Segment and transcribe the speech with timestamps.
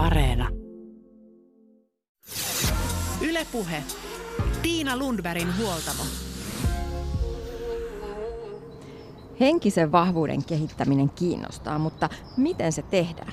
[0.00, 0.48] Areena.
[3.20, 3.82] Ylepuhe.
[4.62, 6.02] Tiina Lundbergin huoltamo.
[9.40, 13.32] Henkisen vahvuuden kehittäminen kiinnostaa, mutta miten se tehdään?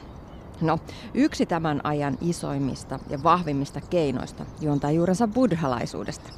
[0.62, 0.80] No,
[1.14, 6.30] yksi tämän ajan isoimmista ja vahvimmista keinoista juontaa juurensa buddhalaisuudesta,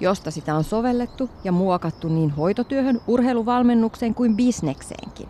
[0.00, 5.28] josta sitä on sovellettu ja muokattu niin hoitotyöhön, urheiluvalmennukseen kuin bisnekseenkin.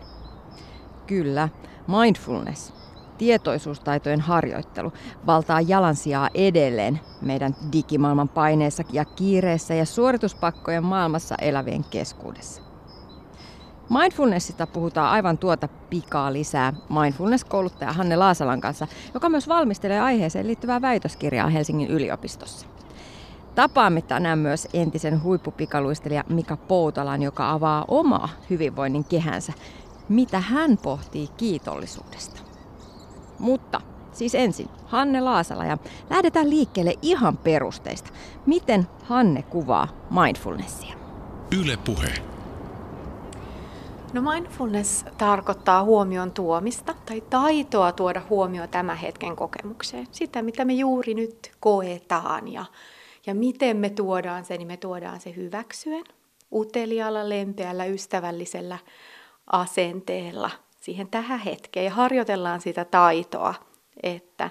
[1.07, 1.49] Kyllä,
[1.87, 2.78] mindfulness,
[3.19, 4.93] tietoisuustaitojen harjoittelu,
[5.25, 12.61] valtaa jalansijaa edelleen meidän digimaailman paineessa ja kiireessä ja suorituspakkojen maailmassa elävien keskuudessa.
[13.89, 20.81] Mindfulnessista puhutaan aivan tuota pikaa lisää mindfulness-kouluttaja Hanne Laasalan kanssa, joka myös valmistelee aiheeseen liittyvää
[20.81, 22.67] väitöskirjaa Helsingin yliopistossa.
[23.55, 29.53] Tapaamme tänään myös entisen huippupikaluistelija Mika Poutalan, joka avaa omaa hyvinvoinnin kehänsä.
[30.09, 32.48] Mitä hän pohtii kiitollisuudesta?
[33.39, 35.77] Mutta siis ensin Hanne Laasala ja
[36.09, 38.09] lähdetään liikkeelle ihan perusteista.
[38.45, 40.95] Miten Hanne kuvaa mindfulnessia?
[41.61, 42.13] Yle puhe.
[44.13, 50.07] No mindfulness tarkoittaa huomion tuomista tai taitoa tuoda huomio tämän hetken kokemukseen.
[50.11, 52.65] Sitä, mitä me juuri nyt koetaan ja,
[53.25, 56.03] ja miten me tuodaan se, niin me tuodaan se hyväksyen,
[56.51, 58.77] uteliaalla, lempeällä, ystävällisellä
[59.47, 60.49] asenteella
[60.79, 63.55] siihen tähän hetkeen ja harjoitellaan sitä taitoa,
[64.03, 64.49] että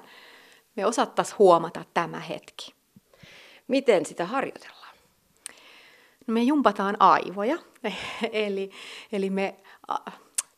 [0.77, 2.75] me osattaisiin huomata tämä hetki.
[3.69, 4.97] Miten sitä harjoitellaan?
[6.27, 7.59] No me jumpataan aivoja,
[8.33, 8.71] eli,
[9.13, 9.57] eli me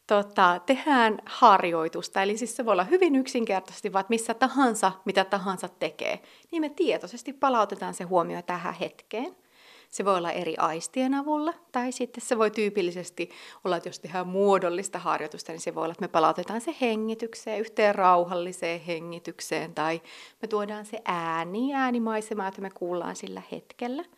[0.07, 2.23] tota, tehdään harjoitusta.
[2.23, 6.69] Eli siis se voi olla hyvin yksinkertaisesti, vaan missä tahansa, mitä tahansa tekee, niin me
[6.69, 9.37] tietoisesti palautetaan se huomio tähän hetkeen.
[9.91, 13.31] Se voi olla eri aistien avulla, tai sitten se voi tyypillisesti
[13.65, 17.61] olla, että jos tehdään muodollista harjoitusta, niin se voi olla, että me palautetaan se hengitykseen,
[17.61, 20.03] yhteen rauhalliseen hengitykseen, tai
[20.43, 24.05] me tuodaan se ääni, äänimaisemaa, että me kuullaan sillä hetkellä–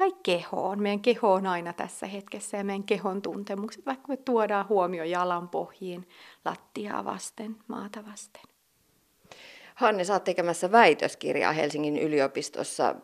[0.00, 0.82] tai kehoon.
[0.82, 5.48] Meidän keho on aina tässä hetkessä ja meidän kehon tuntemukset, vaikka me tuodaan huomio jalan
[5.48, 6.08] pohjiin,
[6.44, 8.42] lattiaa vasten, maata vasten.
[9.74, 12.94] Hanne, sä oot tekemässä väitöskirjaa Helsingin yliopistossa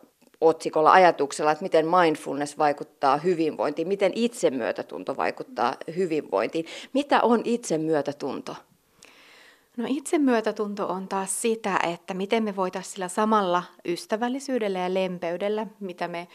[0.41, 6.65] otsikolla ajatuksella, että miten mindfulness vaikuttaa hyvinvointiin, miten itsemyötätunto vaikuttaa hyvinvointiin.
[6.93, 8.55] Mitä on itsemyötätunto?
[9.77, 16.07] No itsemyötätunto on taas sitä, että miten me voitaisiin sillä samalla ystävällisyydellä ja lempeydellä, mitä
[16.07, 16.27] me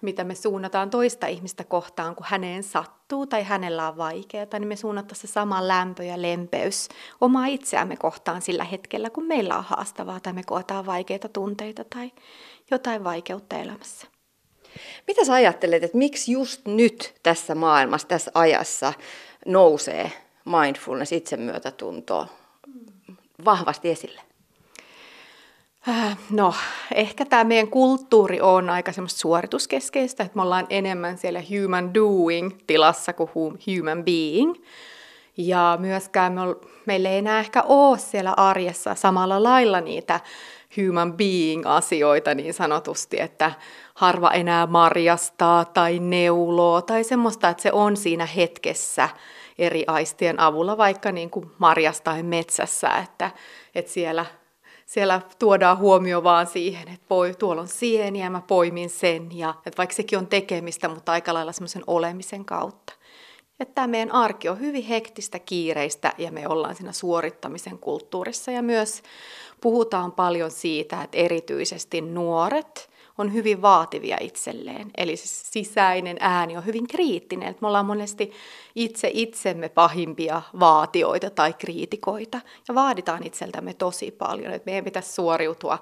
[0.00, 4.76] mitä me suunnataan toista ihmistä kohtaan, kun häneen sattuu tai hänellä on vaikeaa, niin me
[4.76, 6.88] suunnataan se sama lämpö ja lempeys
[7.20, 12.12] omaa itseämme kohtaan sillä hetkellä, kun meillä on haastavaa tai me koetaan vaikeita tunteita tai
[12.70, 14.06] jotain vaikeutta elämässä.
[15.06, 18.92] Mitä sä ajattelet, että miksi just nyt tässä maailmassa, tässä ajassa
[19.46, 20.12] nousee
[20.44, 22.28] mindfulness, itsemyötätunto
[23.44, 24.33] vahvasti esille?
[25.88, 26.54] Äh, no,
[26.94, 33.12] ehkä tämä meidän kulttuuri on aika semmoista suorituskeskeistä, että me ollaan enemmän siellä human doing-tilassa
[33.12, 34.54] kuin human being.
[35.36, 36.40] Ja myöskään me,
[36.86, 40.20] meillä ei enää ehkä ole siellä arjessa samalla lailla niitä
[40.76, 43.52] human being-asioita niin sanotusti, että
[43.94, 49.08] harva enää marjastaa tai neuloo tai semmoista, että se on siinä hetkessä
[49.58, 53.30] eri aistien avulla, vaikka niin kuin marjastain metsässä, että,
[53.74, 54.26] että siellä
[54.86, 59.78] siellä tuodaan huomio vaan siihen, että poi, tuolla on sieniä, mä poimin sen, ja että
[59.78, 62.92] vaikka sekin on tekemistä, mutta aika lailla semmoisen olemisen kautta.
[63.60, 68.62] Että tämä meidän arki on hyvin hektistä, kiireistä ja me ollaan siinä suorittamisen kulttuurissa ja
[68.62, 69.02] myös
[69.60, 74.90] puhutaan paljon siitä, että erityisesti nuoret on hyvin vaativia itselleen.
[74.96, 77.48] Eli se sisäinen ääni on hyvin kriittinen.
[77.48, 78.32] Että me ollaan monesti
[78.74, 84.52] itse itsemme pahimpia vaatioita tai kriitikoita ja vaaditaan itseltämme tosi paljon.
[84.52, 85.78] Että meidän pitäisi suoriutua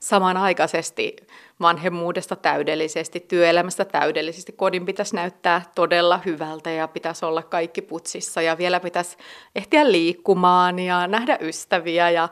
[0.00, 1.16] samanaikaisesti
[1.60, 4.52] vanhemmuudesta täydellisesti, työelämästä täydellisesti.
[4.52, 9.16] Kodin pitäisi näyttää todella hyvältä ja pitäisi olla kaikki putsissa ja vielä pitäisi
[9.54, 12.28] ehtiä liikkumaan ja nähdä ystäviä ja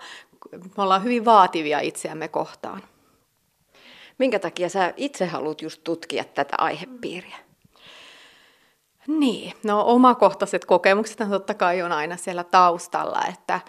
[0.76, 2.82] me ollaan hyvin vaativia itseämme kohtaan.
[4.18, 7.36] Minkä takia sä itse haluat just tutkia tätä aihepiiriä?
[9.06, 13.60] Niin, no omakohtaiset kokemukset totta kai on aina siellä taustalla, että,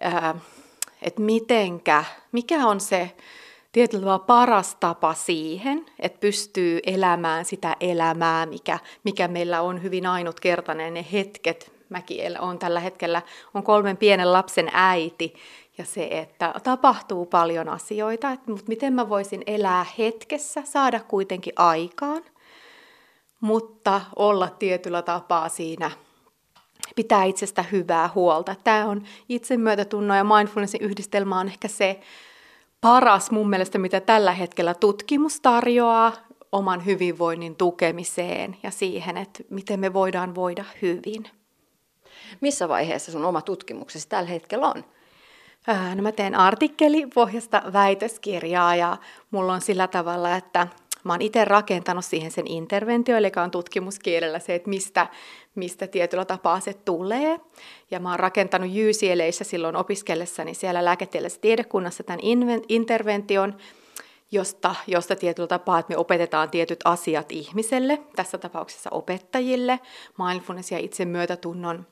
[0.00, 0.34] ää,
[1.02, 3.10] että mitenkä, mikä on se
[3.72, 10.06] tietyllä tavalla paras tapa siihen, että pystyy elämään sitä elämää, mikä, mikä meillä on hyvin
[10.06, 11.72] ainutkertainen ne hetket.
[11.88, 13.22] Mäkin olen tällä hetkellä
[13.54, 15.34] on kolmen pienen lapsen äiti
[15.78, 21.52] ja se, että tapahtuu paljon asioita, että, mutta miten mä voisin elää hetkessä, saada kuitenkin
[21.56, 22.22] aikaan,
[23.40, 25.90] mutta olla tietyllä tapaa siinä
[26.96, 28.54] pitää itsestä hyvää huolta.
[28.64, 32.00] Tämä on itsemyötätunnon ja mindfulnessin yhdistelmä on ehkä se
[32.80, 36.12] paras mun mielestä, mitä tällä hetkellä tutkimus tarjoaa
[36.52, 41.30] oman hyvinvoinnin tukemiseen ja siihen, että miten me voidaan voida hyvin.
[42.40, 44.84] Missä vaiheessa sun oma tutkimuksesi tällä hetkellä on?
[45.94, 48.96] No mä teen artikkelipohjasta väitöskirjaa ja
[49.30, 50.68] mulla on sillä tavalla, että
[51.04, 55.06] mä oon itse rakentanut siihen sen interventio, eli on tutkimuskielellä se, että mistä,
[55.54, 57.40] mistä tietyllä tapaa se tulee.
[57.90, 62.20] Ja mä oon rakentanut UCLAissa silloin opiskellessani siellä lääketieteellisessä tiedekunnassa tämän
[62.68, 63.56] intervention,
[64.30, 69.80] josta, josta tietyllä tapaa, että me opetetaan tietyt asiat ihmiselle, tässä tapauksessa opettajille,
[70.18, 71.86] mindfulness ja itsemyötätunnon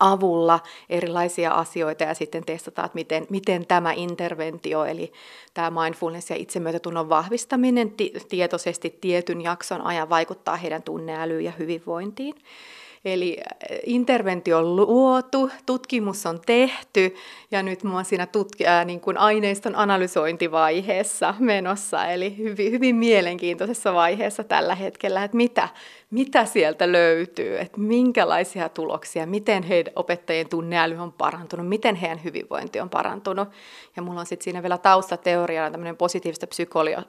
[0.00, 5.12] avulla erilaisia asioita ja sitten testataan, että miten, miten tämä interventio, eli
[5.54, 7.92] tämä mindfulness ja itsemyötätunnon vahvistaminen
[8.28, 12.34] tietoisesti tietyn jakson ajan vaikuttaa heidän tunneälyyn ja hyvinvointiin.
[13.06, 17.14] Eli äh, interventio on luotu, tutkimus on tehty
[17.50, 22.06] ja nyt mä oon siinä tutki, äh, niin kuin aineiston analysointivaiheessa menossa.
[22.06, 25.68] Eli hyvin, hyvin mielenkiintoisessa vaiheessa tällä hetkellä, että mitä,
[26.10, 32.80] mitä sieltä löytyy, että minkälaisia tuloksia, miten heidän opettajien tunneäly on parantunut, miten heidän hyvinvointi
[32.80, 33.48] on parantunut.
[33.96, 36.46] Ja mulla on sitten siinä vielä taustateoriana tämmöinen positiivista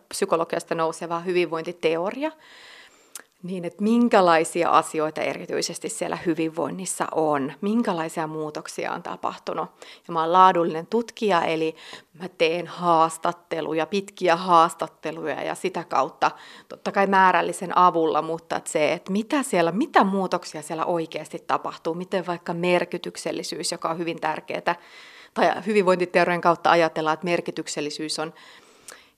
[0.10, 2.32] psykologiasta nouseva hyvinvointiteoria,
[3.48, 9.70] niin, että minkälaisia asioita erityisesti siellä hyvinvoinnissa on, minkälaisia muutoksia on tapahtunut.
[10.08, 11.76] Ja mä oon laadullinen tutkija, eli
[12.22, 16.32] mä teen haastatteluja, pitkiä haastatteluja ja sitä kautta
[16.70, 21.94] totta kai määrällisen avulla, mutta että se, että mitä siellä, mitä muutoksia siellä oikeasti tapahtuu,
[21.94, 24.76] miten vaikka merkityksellisyys, joka on hyvin tärkeää,
[25.34, 28.34] tai hyvinvointiteorian kautta ajatellaan, että merkityksellisyys on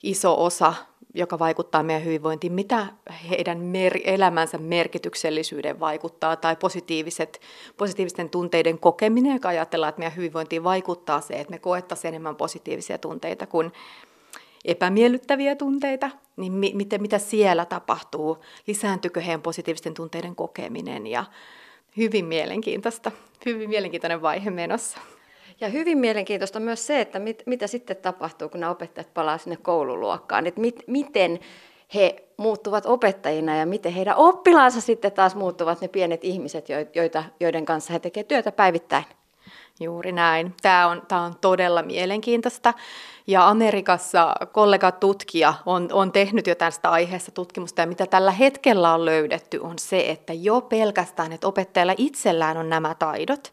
[0.02, 0.74] iso osa
[1.14, 2.86] joka vaikuttaa meidän hyvinvointiin, mitä
[3.30, 7.40] heidän mer- elämänsä merkityksellisyyden vaikuttaa, tai positiiviset,
[7.76, 12.98] positiivisten tunteiden kokeminen, joka ajatellaan, että meidän hyvinvointiin vaikuttaa se, että me koettaisiin enemmän positiivisia
[12.98, 13.72] tunteita kuin
[14.64, 21.24] epämiellyttäviä tunteita, niin mi- miten, mitä siellä tapahtuu, lisääntyykö heidän positiivisten tunteiden kokeminen, ja
[21.96, 23.12] hyvin mielenkiintoista,
[23.46, 24.98] hyvin mielenkiintoinen vaihe menossa.
[25.60, 29.56] Ja hyvin mielenkiintoista myös se, että mit, mitä sitten tapahtuu, kun nämä opettajat palaa sinne
[29.56, 30.46] koululuokkaan.
[30.46, 31.40] Että mit, miten
[31.94, 37.64] he muuttuvat opettajina ja miten heidän oppilaansa sitten taas muuttuvat ne pienet ihmiset, joita, joiden
[37.64, 39.04] kanssa he tekevät työtä päivittäin.
[39.80, 40.54] Juuri näin.
[40.62, 42.74] Tämä on, tämä on todella mielenkiintoista.
[43.26, 48.94] Ja Amerikassa kollega tutkija on, on tehnyt jo tästä aiheesta tutkimusta, ja mitä tällä hetkellä
[48.94, 53.52] on löydetty, on se, että jo pelkästään, että opettajalla itsellään on nämä taidot,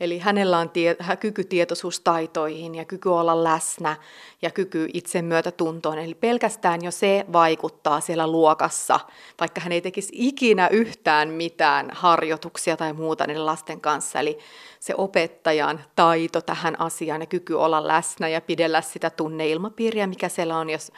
[0.00, 3.96] Eli hänellä on tie, kyky tietoisuustaitoihin ja kyky olla läsnä
[4.42, 5.98] ja kyky itsemyötätuntoon.
[5.98, 9.00] Eli pelkästään jo se vaikuttaa siellä luokassa,
[9.40, 14.20] vaikka hän ei tekisi ikinä yhtään mitään harjoituksia tai muuta niiden lasten kanssa.
[14.20, 14.38] Eli
[14.80, 20.58] se opettajan taito tähän asiaan ja kyky olla läsnä ja pidellä sitä tunneilmapiiriä, mikä siellä
[20.58, 20.92] on, jos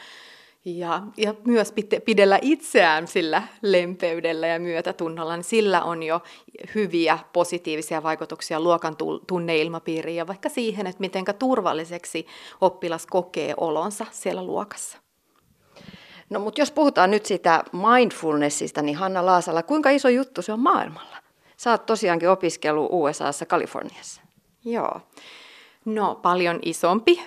[0.67, 1.75] ja, ja myös
[2.05, 6.23] pidellä itseään sillä lempeydellä ja myötätunnolla, niin sillä on jo
[6.75, 8.97] hyviä positiivisia vaikutuksia luokan
[9.27, 12.27] tunneilmapiiriin ja vaikka siihen, että miten turvalliseksi
[12.61, 14.99] oppilas kokee olonsa siellä luokassa.
[16.31, 20.61] No mutta jos puhutaan nyt siitä mindfulnessista, niin Hanna Laasala, kuinka iso juttu se on
[20.61, 21.17] maailmalla?
[21.57, 24.21] Sä oot tosiaankin opiskellut USAssa Kaliforniassa.
[24.65, 25.01] Joo.
[25.87, 27.23] No paljon isompi.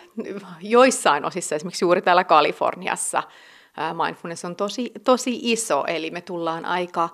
[0.62, 3.24] Joissain osissa, esimerkiksi juuri täällä Kaliforniassa,
[4.06, 7.10] mindfulness on tosi, tosi iso, eli me tullaan aika,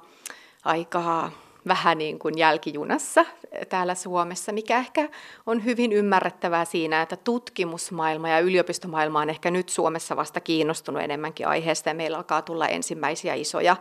[0.63, 1.31] aika
[1.67, 3.25] vähän niin kuin jälkijunassa
[3.69, 5.09] täällä Suomessa, mikä ehkä
[5.45, 11.47] on hyvin ymmärrettävää siinä, että tutkimusmaailma ja yliopistomaailma on ehkä nyt Suomessa vasta kiinnostunut enemmänkin
[11.47, 13.75] aiheesta, ja meillä alkaa tulla ensimmäisiä isoja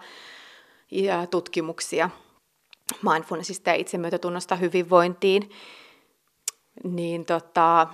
[1.31, 2.11] tutkimuksia
[3.13, 5.51] mindfulnessista ja itsemyötätunnosta hyvinvointiin
[6.83, 7.87] niin tota,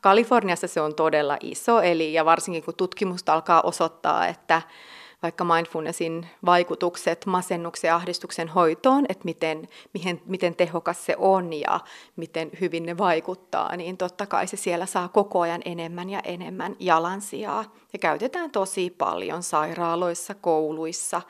[0.00, 4.62] Kaliforniassa se on todella iso, eli ja varsinkin kun tutkimusta alkaa osoittaa, että
[5.24, 11.80] vaikka mindfulnessin vaikutukset masennuksen ja ahdistuksen hoitoon, että miten, miten, miten tehokas se on ja
[12.16, 16.76] miten hyvin ne vaikuttaa, niin totta kai se siellä saa koko ajan enemmän ja enemmän
[16.78, 17.64] jalansijaa.
[17.92, 21.22] Ja käytetään tosi paljon sairaaloissa, kouluissa,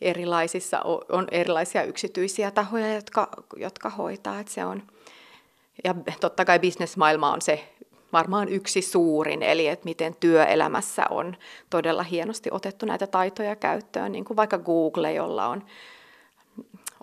[0.00, 4.82] erilaisissa, on erilaisia yksityisiä tahoja, jotka, jotka hoitaa, että se on,
[5.84, 7.74] ja totta kai bisnesmaailma on se
[8.12, 11.36] varmaan yksi suurin, eli että miten työelämässä on
[11.70, 15.64] todella hienosti otettu näitä taitoja käyttöön, niin kuin vaikka Google, jolla on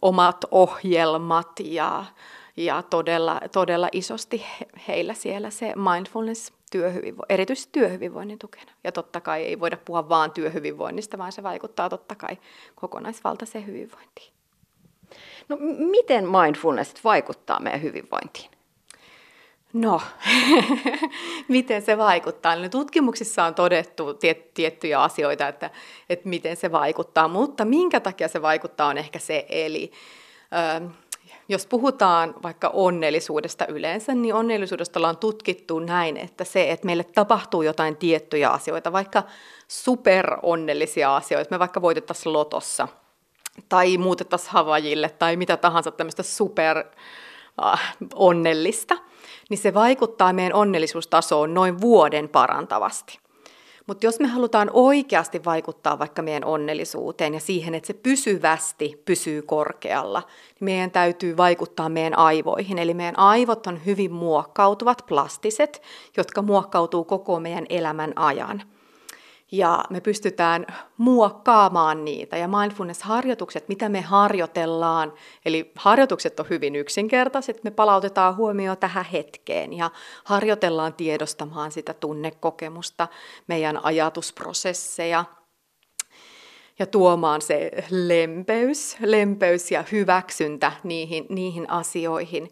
[0.01, 2.05] omat ohjelmat ja,
[2.57, 4.45] ja todella, todella isosti
[4.87, 8.71] heillä siellä se mindfulness työhyvinvo- erityisesti työhyvinvoinnin tukena.
[8.83, 12.37] Ja totta kai ei voida puhua vaan työhyvinvoinnista, vaan se vaikuttaa totta kai
[12.75, 14.33] kokonaisvaltaiseen hyvinvointiin.
[15.49, 15.57] No
[15.91, 18.51] miten mindfulness vaikuttaa meidän hyvinvointiin?
[19.73, 20.01] No,
[21.47, 22.55] miten se vaikuttaa?
[22.55, 25.69] No, tutkimuksissa on todettu tiet, tiettyjä asioita, että,
[26.09, 29.91] että miten se vaikuttaa, mutta minkä takia se vaikuttaa on ehkä se, eli
[30.81, 30.89] ö,
[31.49, 37.61] jos puhutaan vaikka onnellisuudesta yleensä, niin onnellisuudesta ollaan tutkittu näin, että se, että meille tapahtuu
[37.61, 39.23] jotain tiettyjä asioita, vaikka
[39.67, 42.87] superonnellisia asioita, me vaikka voitettaisiin lotossa
[43.69, 46.83] tai muutettaisiin Havajille tai mitä tahansa tämmöistä super
[47.65, 47.95] äh,
[49.51, 53.19] niin se vaikuttaa meidän onnellisuustasoon noin vuoden parantavasti.
[53.87, 59.41] Mutta jos me halutaan oikeasti vaikuttaa vaikka meidän onnellisuuteen ja siihen, että se pysyvästi pysyy
[59.41, 62.79] korkealla, niin meidän täytyy vaikuttaa meidän aivoihin.
[62.79, 65.81] Eli meidän aivot on hyvin muokkautuvat, plastiset,
[66.17, 68.63] jotka muokkautuu koko meidän elämän ajan
[69.51, 70.65] ja me pystytään
[70.97, 72.37] muokkaamaan niitä.
[72.37, 75.13] Ja mindfulness-harjoitukset, mitä me harjoitellaan,
[75.45, 79.91] eli harjoitukset on hyvin yksinkertaiset, me palautetaan huomioon tähän hetkeen ja
[80.23, 83.07] harjoitellaan tiedostamaan sitä tunnekokemusta,
[83.47, 85.25] meidän ajatusprosesseja
[86.79, 92.51] ja tuomaan se lempeys, lempeys ja hyväksyntä niihin, niihin asioihin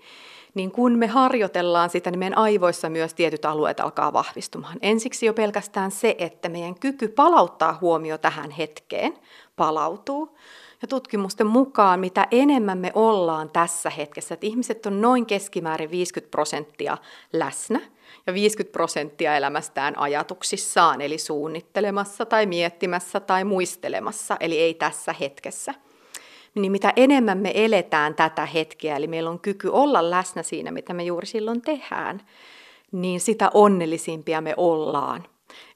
[0.54, 4.78] niin kun me harjoitellaan sitä, niin meidän aivoissa myös tietyt alueet alkaa vahvistumaan.
[4.82, 9.14] Ensiksi jo pelkästään se, että meidän kyky palauttaa huomio tähän hetkeen
[9.56, 10.38] palautuu.
[10.82, 16.32] Ja tutkimusten mukaan, mitä enemmän me ollaan tässä hetkessä, että ihmiset on noin keskimäärin 50
[16.32, 16.98] prosenttia
[17.34, 17.82] läsnä
[18.28, 25.74] ja 50 prosenttia elämästään ajatuksissaan, eli suunnittelemassa tai miettimässä tai muistelemassa, eli ei tässä hetkessä–
[26.56, 30.94] niin mitä enemmän me eletään tätä hetkeä, eli meillä on kyky olla läsnä siinä, mitä
[30.94, 32.22] me juuri silloin tehdään,
[32.92, 35.24] niin sitä onnellisimpia me ollaan.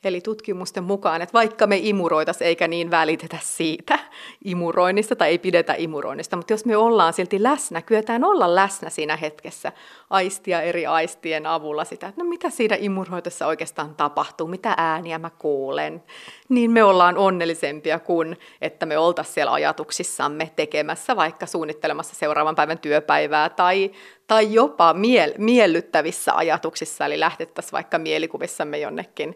[0.03, 3.99] Eli tutkimusten mukaan, että vaikka me imuroitas eikä niin välitetä siitä
[4.45, 9.17] imuroinnista tai ei pidetä imuroinnista, mutta jos me ollaan silti läsnä, kyetään olla läsnä siinä
[9.17, 9.71] hetkessä,
[10.09, 15.29] aistia eri aistien avulla sitä, että no mitä siinä imuroitossa oikeastaan tapahtuu, mitä ääniä mä
[15.29, 16.03] kuulen,
[16.49, 22.79] niin me ollaan onnellisempia kuin, että me oltaisiin siellä ajatuksissamme tekemässä, vaikka suunnittelemassa seuraavan päivän
[22.79, 23.91] työpäivää tai,
[24.27, 29.35] tai jopa miel, miellyttävissä ajatuksissa, eli lähdettäisiin vaikka mielikuvissamme jonnekin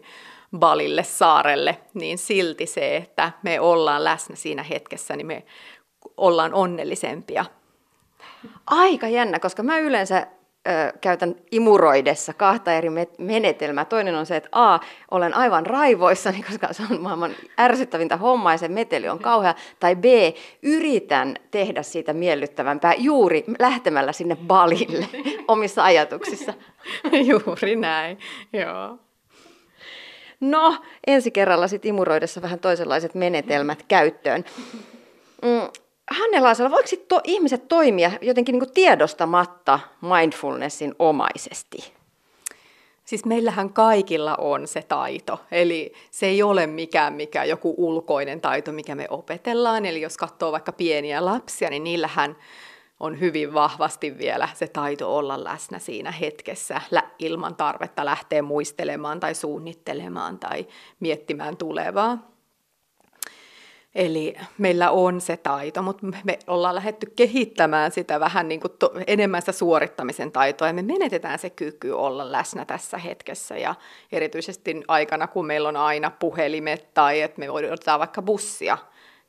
[0.56, 5.44] Balille saarelle, niin silti se, että me ollaan läsnä siinä hetkessä, niin me
[6.16, 7.44] ollaan onnellisempia.
[8.66, 10.26] Aika jännä, koska mä yleensä
[10.68, 12.88] ö, käytän imuroidessa kahta eri
[13.18, 13.84] menetelmää.
[13.84, 14.78] Toinen on se, että A,
[15.10, 19.54] olen aivan raivoissani, koska se on maailman ärsyttävintä hommaa ja se meteli on kauhea.
[19.80, 20.04] Tai B,
[20.62, 25.08] yritän tehdä siitä miellyttävämpää juuri lähtemällä sinne balille
[25.48, 26.54] omissa ajatuksissa.
[27.30, 28.18] juuri näin,
[28.52, 28.98] joo.
[30.40, 30.76] No,
[31.06, 34.44] ensi kerralla sitten imuroidessa vähän toisenlaiset menetelmät käyttöön.
[35.42, 35.68] Mm,
[36.10, 41.92] Hanne Laasala, voiko to, ihmiset toimia jotenkin niin tiedostamatta mindfulnessin omaisesti?
[43.04, 48.72] Siis meillähän kaikilla on se taito, eli se ei ole mikään mikä joku ulkoinen taito,
[48.72, 49.86] mikä me opetellaan.
[49.86, 52.36] Eli jos katsoo vaikka pieniä lapsia, niin niillähän
[53.00, 56.80] on hyvin vahvasti vielä se taito olla läsnä siinä hetkessä
[57.18, 60.66] ilman tarvetta lähteä muistelemaan tai suunnittelemaan tai
[61.00, 62.18] miettimään tulevaa.
[63.94, 68.92] Eli meillä on se taito, mutta me ollaan lähdetty kehittämään sitä vähän niin kuin to,
[69.06, 73.74] enemmän sitä suorittamisen taitoa ja me menetetään se kyky olla läsnä tässä hetkessä ja
[74.12, 78.78] erityisesti aikana, kun meillä on aina puhelimet tai että me voidaan vaikka bussia,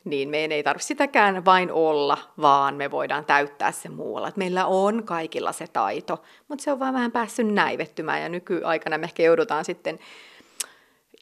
[0.04, 4.32] niin meidän ei tarvitse sitäkään vain olla, vaan me voidaan täyttää se muualla.
[4.36, 9.04] Meillä on kaikilla se taito, mutta se on vaan vähän päässyt näivettymään ja nykyaikana me
[9.04, 10.00] ehkä joudutaan sitten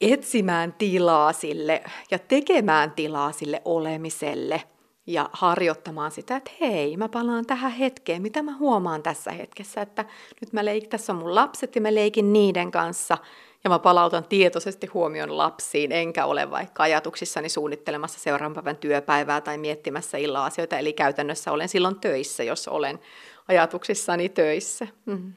[0.02, 4.64] etsimään tilaa sille ja tekemään tilaa sille olemiselle
[5.08, 10.06] ja harjoittamaan sitä, että hei, mä palaan tähän hetkeen, mitä mä huomaan tässä hetkessä, että
[10.42, 13.18] nyt mä leikin, tässä on mun lapset ja mä leikin niiden kanssa
[13.64, 19.58] ja mä palautan tietoisesti huomion lapsiin, enkä ole vaikka ajatuksissani suunnittelemassa seuraavan päivän työpäivää tai
[19.58, 23.00] miettimässä illa-asioita, eli käytännössä olen silloin töissä, jos olen
[23.48, 24.88] ajatuksissani töissä.
[25.06, 25.34] Mm-hmm.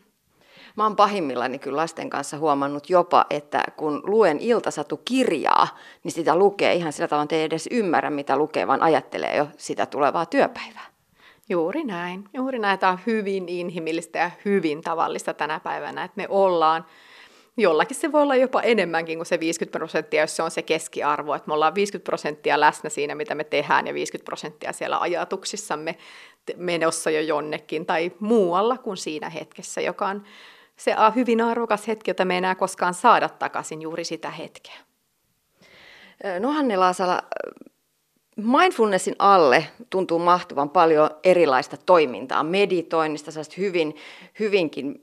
[0.77, 6.75] Mä oon pahimmillani kyllä lasten kanssa huomannut jopa, että kun luen iltasatu-kirjaa, niin sitä lukee
[6.75, 10.87] ihan sillä tavalla, että ei edes ymmärrä, mitä lukee, vaan ajattelee jo sitä tulevaa työpäivää.
[11.49, 12.25] Juuri näin.
[12.35, 12.79] Juuri näin.
[12.79, 16.85] Tämä on hyvin inhimillistä ja hyvin tavallista tänä päivänä, että me ollaan
[17.61, 21.35] jollakin se voi olla jopa enemmänkin kuin se 50 prosenttia, jos se on se keskiarvo,
[21.35, 25.97] että me ollaan 50 prosenttia läsnä siinä, mitä me tehdään, ja 50 prosenttia siellä ajatuksissamme
[26.57, 30.23] menossa jo jonnekin tai muualla kuin siinä hetkessä, joka on
[30.77, 34.75] se hyvin arvokas hetki, jota me ei enää koskaan saada takaisin juuri sitä hetkeä.
[36.41, 37.23] No Hanne Laasala,
[38.37, 43.97] mindfulnessin alle tuntuu mahtuvan paljon erilaista toimintaa, meditoinnista, hyvin,
[44.39, 44.99] hyvinkin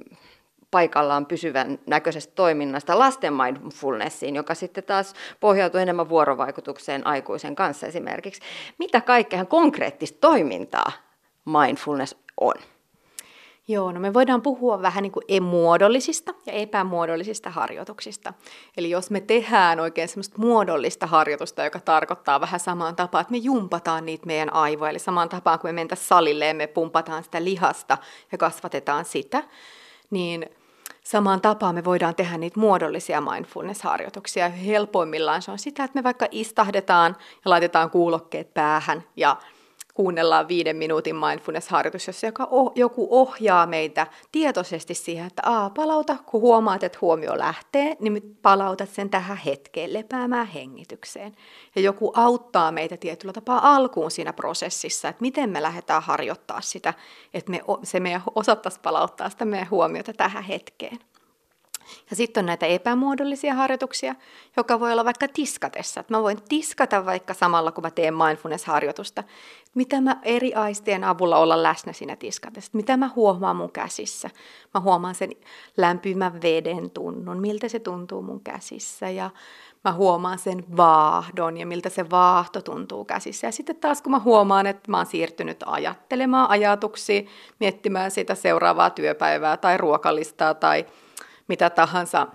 [0.78, 8.42] paikallaan pysyvän näköisestä toiminnasta lasten mindfulnessiin, joka sitten taas pohjautuu enemmän vuorovaikutukseen aikuisen kanssa esimerkiksi.
[8.80, 10.92] Mitä kaikkea konkreettista toimintaa
[11.46, 12.54] mindfulness on?
[13.68, 18.34] Joo, no me voidaan puhua vähän niin kuin muodollisista ja epämuodollisista harjoituksista.
[18.78, 23.38] Eli jos me tehdään oikein semmoista muodollista harjoitusta, joka tarkoittaa vähän samaan tapaan, että me
[23.38, 27.44] jumpataan niitä meidän aivoja, eli samaan tapaan kuin me mentäisiin salille ja me pumpataan sitä
[27.44, 27.98] lihasta
[28.32, 29.44] ja kasvatetaan sitä,
[30.10, 30.50] niin
[31.08, 34.50] samaan tapaan me voidaan tehdä niitä muodollisia mindfulness-harjoituksia.
[34.50, 39.38] Helpoimmillaan se on sitä, että me vaikka istahdetaan ja laitetaan kuulokkeet päähän ja
[39.98, 42.28] kuunnellaan viiden minuutin mindfulness-harjoitus, jossa
[42.76, 48.90] joku ohjaa meitä tietoisesti siihen, että Aa, palauta, kun huomaat, että huomio lähtee, niin palautat
[48.90, 51.36] sen tähän hetkeen lepäämään hengitykseen.
[51.76, 56.94] Ja joku auttaa meitä tietyllä tapaa alkuun siinä prosessissa, että miten me lähdetään harjoittaa sitä,
[57.34, 61.00] että me, se meidän osattaisi palauttaa sitä meidän huomiota tähän hetkeen.
[62.10, 64.16] Ja sitten on näitä epämuodollisia harjoituksia,
[64.58, 66.00] joka voi olla vaikka tiskatessa.
[66.00, 69.24] Että mä voin tiskata vaikka samalla, kun mä teen mindfulness-harjoitusta.
[69.76, 72.72] Mitä mä eri aistien avulla olla läsnä siinä tiskatessa.
[72.74, 74.30] Mitä mä huomaan mun käsissä.
[74.74, 75.32] Mä huomaan sen
[75.78, 79.10] lämpimän veden tunnun, miltä se tuntuu mun käsissä.
[79.10, 79.30] Ja
[79.84, 83.48] mä huomaan sen vaahdon ja miltä se vaahto tuntuu käsissä.
[83.48, 87.22] Ja sitten taas kun mä huomaan, että mä oon siirtynyt ajattelemaan ajatuksia,
[87.60, 90.86] miettimään sitä seuraavaa työpäivää tai ruokalistaa tai
[91.48, 92.28] mitä tahansa,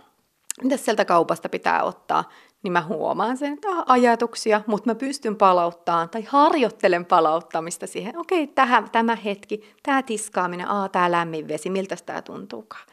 [0.62, 2.28] mitä sieltä kaupasta pitää ottaa,
[2.62, 8.44] niin mä huomaan sen, että ajatuksia, mutta mä pystyn palauttamaan tai harjoittelen palauttamista siihen, okei,
[8.44, 12.86] okay, tämä hetki, tämä tiskaaminen, aa, tämä lämmin vesi, miltä tämä tuntuukaan.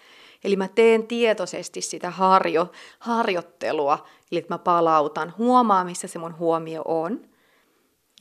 [0.43, 6.37] Eli mä teen tietoisesti sitä harjo, harjoittelua, eli että mä palautan, huomaan, missä se mun
[6.37, 7.21] huomio on.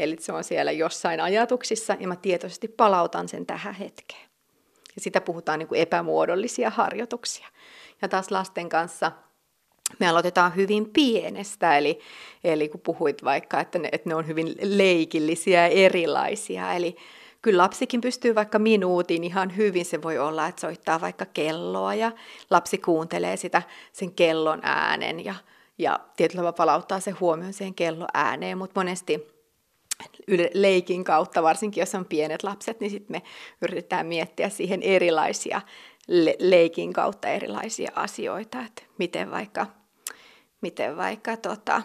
[0.01, 4.29] Eli se on siellä jossain ajatuksissa, ja mä tietoisesti palautan sen tähän hetkeen.
[4.95, 7.49] Ja sitä puhutaan niin kuin epämuodollisia harjoituksia.
[8.03, 9.13] Ja taas lasten kanssa
[9.99, 12.01] me aloitetaan hyvin pienestä, eli,
[12.45, 16.97] eli kun puhuit vaikka, että ne, että ne on hyvin leikillisiä ja erilaisia, eli
[17.43, 22.13] kyllä lapsikin pystyy vaikka minuutin ihan hyvin, se voi olla, että soittaa vaikka kelloa ja
[22.51, 25.35] lapsi kuuntelee sitä sen kellon äänen ja,
[25.79, 29.39] ja tietyllä tavalla palauttaa se huomioon siihen kellon ääneen, mutta monesti
[30.55, 33.23] leikin kautta, varsinkin jos on pienet lapset, niin sitten me
[33.63, 35.61] yritetään miettiä siihen erilaisia
[36.09, 39.67] le- leikin kautta erilaisia asioita, että miten vaikka,
[40.61, 41.83] miten vaikka tota,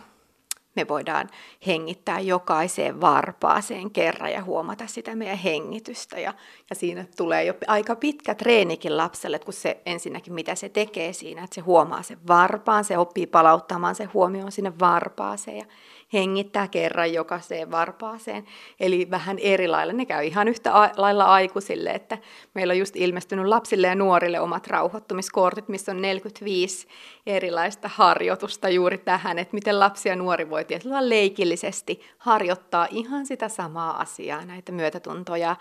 [0.75, 1.29] me voidaan
[1.67, 6.19] hengittää jokaiseen varpaaseen kerran ja huomata sitä meidän hengitystä.
[6.19, 6.33] Ja,
[6.69, 11.43] ja siinä tulee jo aika pitkä treenikin lapselle, kun se ensinnäkin mitä se tekee siinä,
[11.43, 15.65] että se huomaa sen varpaan, se oppii palauttamaan se huomioon sinne varpaaseen ja
[16.13, 18.45] hengittää kerran jokaiseen varpaaseen.
[18.79, 19.93] Eli vähän eri lailla.
[19.93, 22.17] Ne käy ihan yhtä lailla aikuisille, että
[22.53, 26.87] meillä on just ilmestynyt lapsille ja nuorille omat rauhoittumiskortit, missä on 45
[27.25, 33.49] erilaista harjoitusta juuri tähän, että miten lapsi ja nuori voi tietyllä leikillisesti harjoittaa ihan sitä
[33.49, 35.55] samaa asiaa, näitä myötätuntoja,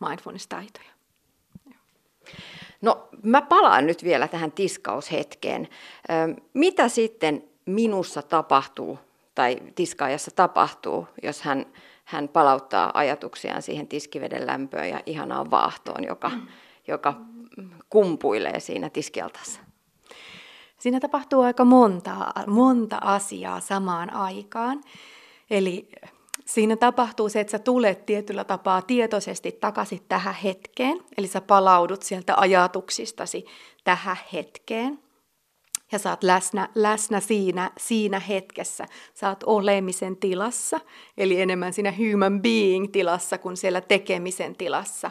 [0.00, 0.90] mindfulness-taitoja.
[2.82, 5.68] No mä palaan nyt vielä tähän tiskaushetkeen.
[6.54, 8.98] Mitä sitten minussa tapahtuu
[9.40, 11.66] tai tiskaajassa tapahtuu, jos hän,
[12.04, 16.46] hän palauttaa ajatuksiaan siihen tiskiveden lämpöön ja ihanaan vaahtoon, joka, mm.
[16.88, 17.14] joka
[17.90, 19.60] kumpuilee siinä tiskialtassa.
[20.78, 22.12] Siinä tapahtuu aika monta,
[22.46, 24.80] monta asiaa samaan aikaan.
[25.50, 25.88] Eli
[26.44, 31.00] siinä tapahtuu se, että sä tulet tietyllä tapaa tietoisesti takaisin tähän hetkeen.
[31.18, 33.44] Eli sä palaudut sieltä ajatuksistasi
[33.84, 34.98] tähän hetkeen
[35.92, 38.86] ja sä oot läsnä, läsnä siinä, siinä hetkessä.
[39.14, 40.80] Sä oot olemisen tilassa,
[41.18, 45.10] eli enemmän siinä human being tilassa kuin siellä tekemisen tilassa.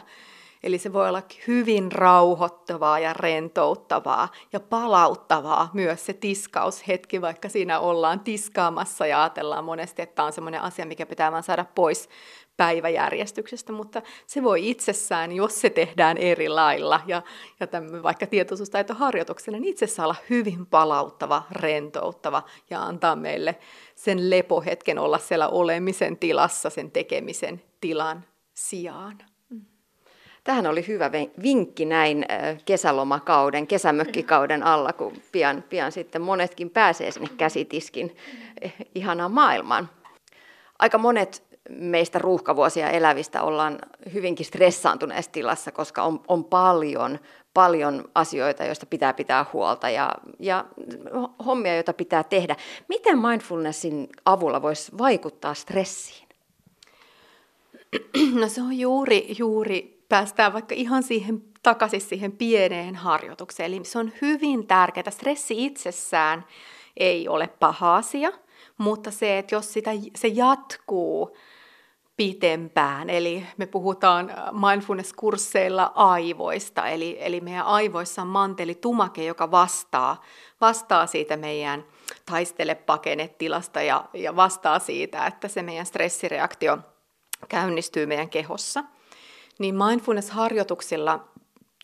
[0.62, 7.80] Eli se voi olla hyvin rauhoittavaa ja rentouttavaa ja palauttavaa myös se tiskaushetki, vaikka siinä
[7.80, 12.08] ollaan tiskaamassa ja ajatellaan monesti, että tämä on semmoinen asia, mikä pitää vaan saada pois
[12.56, 17.22] päiväjärjestyksestä, mutta se voi itsessään, jos se tehdään eri lailla ja,
[17.60, 23.58] ja tämän, vaikka tietoisuustaitoharjoituksena, niin itsessään olla hyvin palauttava, rentouttava ja antaa meille
[23.94, 29.29] sen lepohetken olla siellä olemisen tilassa, sen tekemisen tilan sijaan.
[30.44, 31.10] Tähän oli hyvä
[31.42, 32.26] vinkki näin
[32.64, 38.16] kesälomakauden, kesämökkikauden alla, kun pian, pian sitten monetkin pääsee sinne käsitiskin
[38.60, 39.90] eh, ihanaan maailmaan.
[40.78, 43.78] Aika monet meistä ruuhkavuosia elävistä ollaan
[44.14, 47.18] hyvinkin stressaantuneessa tilassa, koska on, on paljon,
[47.54, 50.64] paljon asioita, joista pitää pitää huolta ja, ja
[51.46, 52.56] hommia, joita pitää tehdä.
[52.88, 56.28] Miten mindfulnessin avulla voisi vaikuttaa stressiin?
[58.40, 63.72] No se on juuri, juuri, päästään vaikka ihan siihen takaisin siihen pieneen harjoitukseen.
[63.72, 65.10] Eli se on hyvin tärkeää.
[65.10, 66.44] Stressi itsessään
[66.96, 68.32] ei ole paha asia,
[68.78, 71.36] mutta se, että jos sitä, se jatkuu
[72.16, 80.22] pitempään, eli me puhutaan mindfulness-kursseilla aivoista, eli, eli meidän aivoissa on mantelitumake, joka vastaa,
[80.60, 81.84] vastaa siitä meidän
[82.26, 82.78] taistele
[83.38, 86.78] tilasta ja, ja vastaa siitä, että se meidän stressireaktio
[87.48, 88.84] käynnistyy meidän kehossa.
[89.60, 91.20] Niin mindfulness-harjoituksilla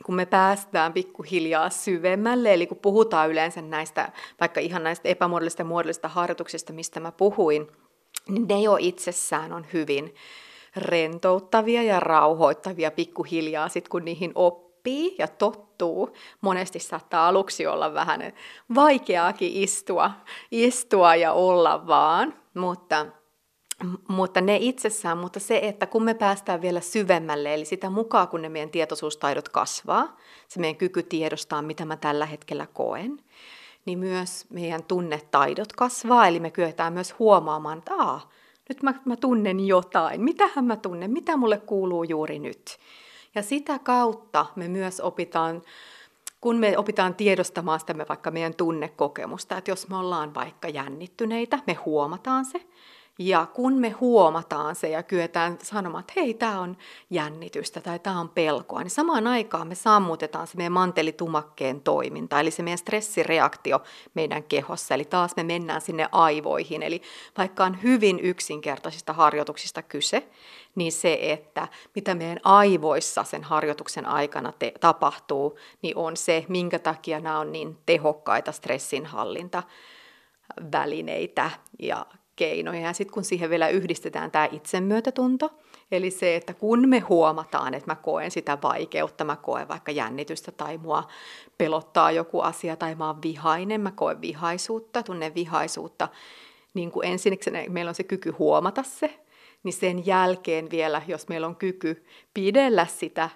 [0.05, 5.67] kun me päästään pikkuhiljaa syvemmälle, eli kun puhutaan yleensä näistä, vaikka ihan näistä epämuodollisista ja
[5.67, 7.67] muodollisista harjoituksista, mistä mä puhuin,
[8.29, 10.15] niin ne jo itsessään on hyvin
[10.77, 16.17] rentouttavia ja rauhoittavia pikkuhiljaa, sit kun niihin oppii ja tottuu.
[16.41, 18.33] Monesti saattaa aluksi olla vähän
[18.75, 20.11] vaikeaakin istua,
[20.51, 23.07] istua ja olla vaan, mutta
[24.09, 28.43] mutta ne itsessään, mutta se, että kun me päästään vielä syvemmälle, eli sitä mukaan kun
[28.43, 30.17] ne meidän tietoisuustaidot kasvaa,
[30.49, 33.19] se meidän kyky tiedostaa, mitä mä tällä hetkellä koen,
[33.85, 38.31] niin myös meidän tunnetaidot kasvaa, eli me kyetään myös huomaamaan, että Aa,
[38.69, 42.79] nyt mä, mä tunnen jotain, mitähän mä tunnen, mitä mulle kuuluu juuri nyt.
[43.35, 45.63] Ja sitä kautta me myös opitaan,
[46.41, 51.59] kun me opitaan tiedostamaan sitä me vaikka meidän tunnekokemusta, että jos me ollaan vaikka jännittyneitä,
[51.67, 52.67] me huomataan se,
[53.19, 56.77] ja kun me huomataan se ja kyetään sanomaan, että hei, tämä on
[57.11, 62.51] jännitystä tai tämä on pelkoa, niin samaan aikaan me sammutetaan se meidän mantelitumakkeen toiminta, eli
[62.51, 63.83] se meidän stressireaktio
[64.15, 66.83] meidän kehossa, eli taas me mennään sinne aivoihin.
[66.83, 67.03] Eli
[67.39, 70.29] vaikka on hyvin yksinkertaisista harjoituksista kyse,
[70.75, 76.79] niin se, että mitä meidän aivoissa sen harjoituksen aikana te- tapahtuu, niin on se, minkä
[76.79, 79.63] takia nämä on niin tehokkaita stressinhallinta
[80.73, 82.81] välineitä ja keinoja.
[82.81, 85.51] Ja sitten kun siihen vielä yhdistetään tämä itsemyötätunto,
[85.93, 90.53] eli se, että kun me huomataan, että mä koen sitä vaikeutta, mä koen vaikka jännitystä
[90.53, 91.09] tai mua
[91.59, 96.09] pelottaa joku asia tai mä oon vihainen, mä koen vihaisuutta, tunnen vihaisuutta,
[96.75, 99.19] niin kuin ensinnäkin meillä on se kyky huomata se,
[99.63, 103.31] niin sen jälkeen vielä, jos meillä on kyky pidellä sitä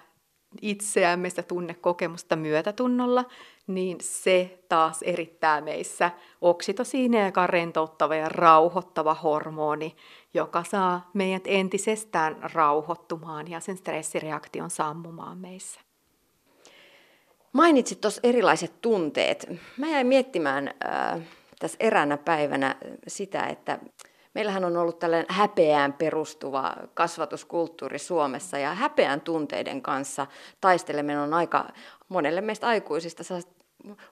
[0.61, 3.25] itseämme, sitä tunnekokemusta myötätunnolla,
[3.67, 6.11] niin se taas erittää meissä
[6.41, 9.95] oksitosiinia, joka on rentouttava ja rauhoittava hormoni,
[10.33, 15.79] joka saa meidät entisestään rauhoittumaan ja sen stressireaktion sammumaan meissä.
[17.53, 19.47] Mainitsit tuossa erilaiset tunteet.
[19.77, 21.21] Mä jäin miettimään äh,
[21.59, 22.75] tässä eräänä päivänä
[23.07, 23.79] sitä, että
[24.33, 30.27] Meillähän on ollut tällainen häpeään perustuva kasvatuskulttuuri Suomessa ja häpeän tunteiden kanssa
[30.61, 31.69] taisteleminen on aika
[32.09, 33.23] monelle meistä aikuisista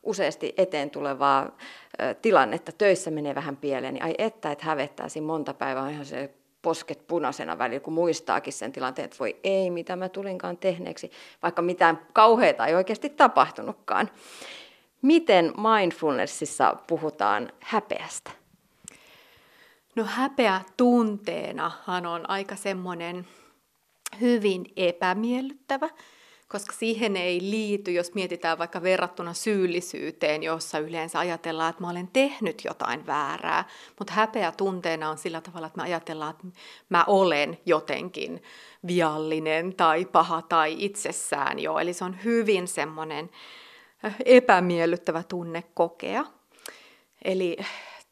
[0.03, 1.57] useasti eteen tulevaa
[2.21, 2.71] tilannetta.
[2.71, 7.57] Töissä menee vähän pieleen, niin ai että, että hävettäisiin monta päivää, ihan se posket punaisena
[7.57, 11.11] välillä, kun muistaakin sen tilanteen, että voi ei, mitä mä tulinkaan tehneeksi,
[11.43, 14.09] vaikka mitään kauheata ei oikeasti tapahtunutkaan.
[15.01, 18.31] Miten mindfulnessissa puhutaan häpeästä?
[19.95, 23.27] No häpeä tunteenahan on aika semmoinen
[24.21, 25.89] hyvin epämiellyttävä,
[26.47, 32.07] koska siihen ei liity, jos mietitään vaikka verrattuna syyllisyyteen, jossa yleensä ajatellaan, että mä olen
[32.07, 33.65] tehnyt jotain väärää,
[33.99, 36.47] mutta häpeä tunteena on sillä tavalla, että me ajatellaan, että
[36.89, 38.43] mä olen jotenkin
[38.87, 43.29] viallinen tai paha tai itsessään jo, eli se on hyvin semmoinen
[44.25, 46.25] epämiellyttävä tunne kokea.
[47.25, 47.57] Eli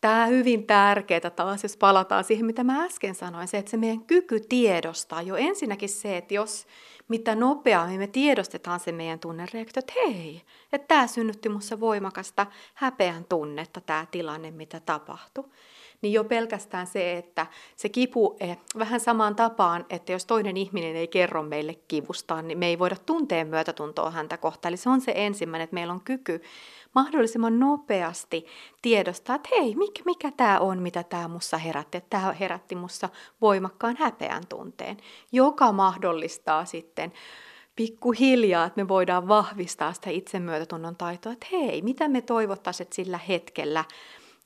[0.02, 4.02] tämä hyvin tärkeää taas, jos palataan siihen, mitä mä äsken sanoin, se, että se meidän
[4.02, 6.68] kyky tiedostaa jo ensinnäkin se, että jos
[7.08, 10.42] mitä nopeammin me tiedostetaan se meidän tunnereaktio, että hei,
[10.74, 15.46] että tämä synnytti minussa voimakasta häpeän tunnetta, tämä tilanne, mitä tapahtui
[16.02, 20.96] niin jo pelkästään se, että se kipu eh, vähän samaan tapaan, että jos toinen ihminen
[20.96, 24.70] ei kerro meille kivustaan, niin me ei voida tunteen myötätuntoa häntä kohtaan.
[24.70, 26.42] Eli se on se ensimmäinen, että meillä on kyky
[26.96, 28.46] mahdollisimman nopeasti
[28.82, 32.04] tiedostaa, että hei, mikä, mikä tämä on, mitä tämä mussa herätti.
[32.10, 33.10] Tämä herätti mussa
[33.42, 34.98] voimakkaan häpeän tunteen,
[35.32, 37.14] joka mahdollistaa sitten
[37.76, 43.84] pikkuhiljaa, että me voidaan vahvistaa sitä itsemyötätunnon taitoa, että hei, mitä me toivottaisiin, sillä hetkellä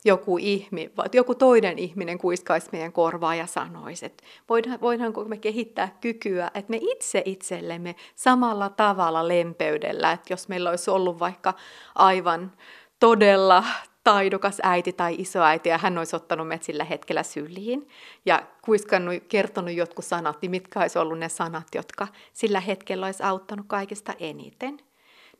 [0.04, 5.96] joku, ihmi, joku toinen ihminen kuiskaisi meidän korvaa ja sanoisi, että voidaan, voidaanko me kehittää
[6.00, 11.54] kykyä, että me itse itsellemme samalla tavalla lempeydellä, että jos meillä olisi ollut vaikka
[11.94, 12.52] aivan
[13.00, 13.64] todella
[14.04, 17.88] taidokas äiti tai isoäiti ja hän olisi ottanut meidät sillä hetkellä syliin
[18.24, 23.22] ja kuiskannut, kertonut jotkut sanat, niin mitkä olisi ollut ne sanat, jotka sillä hetkellä olisi
[23.22, 24.80] auttanut kaikista eniten–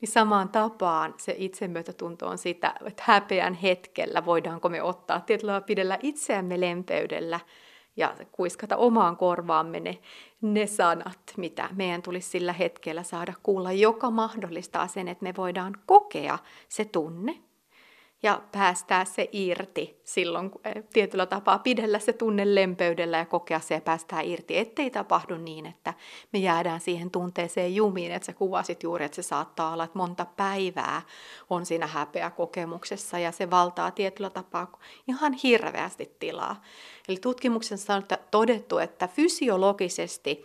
[0.03, 5.99] niin samaan tapaan se itsemyötätunto on sitä, että häpeän hetkellä voidaanko me ottaa tietyllä pidellä
[6.03, 7.41] itseämme lempeydellä
[7.97, 9.99] ja kuiskata omaan korvaamme ne,
[10.41, 15.75] ne sanat, mitä meidän tulisi sillä hetkellä saada kuulla, joka mahdollistaa sen, että me voidaan
[15.87, 16.39] kokea
[16.69, 17.39] se tunne
[18.23, 23.75] ja päästää se irti silloin eh, tietyllä tapaa pidellä se tunne lempeydellä ja kokea se
[23.75, 25.95] ja päästää irti, ettei tapahdu niin, että
[26.33, 30.27] me jäädään siihen tunteeseen jumiin, että sä kuvasit juuri, että se saattaa olla, että monta
[30.37, 31.03] päivää
[31.51, 36.63] on siinä häpeä kokemuksessa ja se valtaa tietyllä tapaa ihan hirveästi tilaa.
[37.09, 40.45] Eli tutkimuksessa on todettu, että fysiologisesti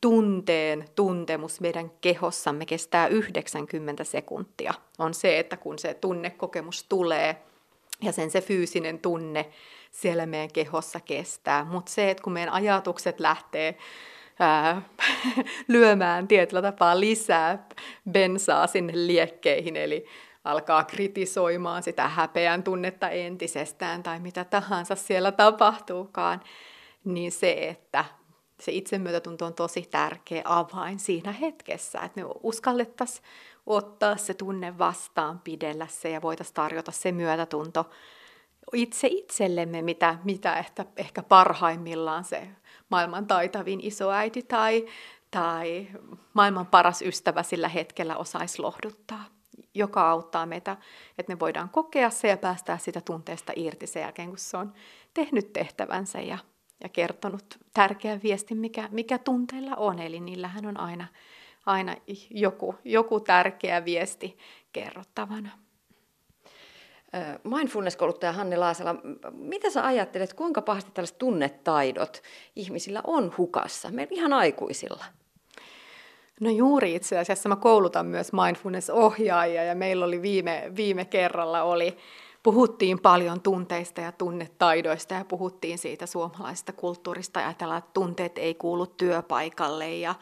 [0.00, 4.74] tunteen tuntemus meidän kehossamme kestää 90 sekuntia.
[4.98, 7.42] On se, että kun se tunnekokemus tulee
[8.02, 9.50] ja sen se fyysinen tunne
[9.90, 11.64] siellä meidän kehossa kestää.
[11.64, 13.78] Mutta se, että kun meidän ajatukset lähtee
[14.40, 14.82] ää,
[15.68, 17.68] lyömään tietyllä tapaa lisää
[18.10, 20.06] bensaa sinne liekkeihin, eli
[20.44, 26.40] alkaa kritisoimaan sitä häpeän tunnetta entisestään tai mitä tahansa siellä tapahtuukaan,
[27.04, 28.04] niin se, että
[28.62, 33.24] se itsemyötätunto on tosi tärkeä avain siinä hetkessä, että me uskallettaisiin
[33.66, 37.90] ottaa se tunne vastaan, pidellä se ja voitaisiin tarjota se myötätunto
[38.72, 42.48] itse itsellemme, mitä, mitä ehkä, ehkä parhaimmillaan se
[42.88, 44.86] maailman taitavin isoäiti tai,
[45.30, 45.88] tai
[46.34, 49.24] maailman paras ystävä sillä hetkellä osaisi lohduttaa,
[49.74, 50.76] joka auttaa meitä,
[51.18, 54.72] että me voidaan kokea se ja päästää sitä tunteesta irti sen jälkeen, kun se on
[55.14, 56.38] tehnyt tehtävänsä ja
[56.82, 59.98] ja kertonut tärkeän viestin, mikä, mikä tunteilla on.
[59.98, 61.06] Eli niillähän on aina,
[61.66, 61.96] aina
[62.30, 64.38] joku, joku tärkeä viesti
[64.72, 65.50] kerrottavana.
[67.44, 68.94] Mindfulness-kouluttaja Hanne Laasala,
[69.32, 72.22] mitä sä ajattelet, kuinka pahasti tällaiset tunnetaidot
[72.56, 75.04] ihmisillä on hukassa, meillä ihan aikuisilla?
[76.40, 81.96] No juuri itse asiassa mä koulutan myös mindfulness-ohjaajia ja meillä oli viime, viime kerralla oli
[82.42, 87.40] puhuttiin paljon tunteista ja tunnetaidoista ja puhuttiin siitä suomalaisesta kulttuurista.
[87.40, 90.14] Ajatellaan, että tunteet ei kuulu työpaikalle ja,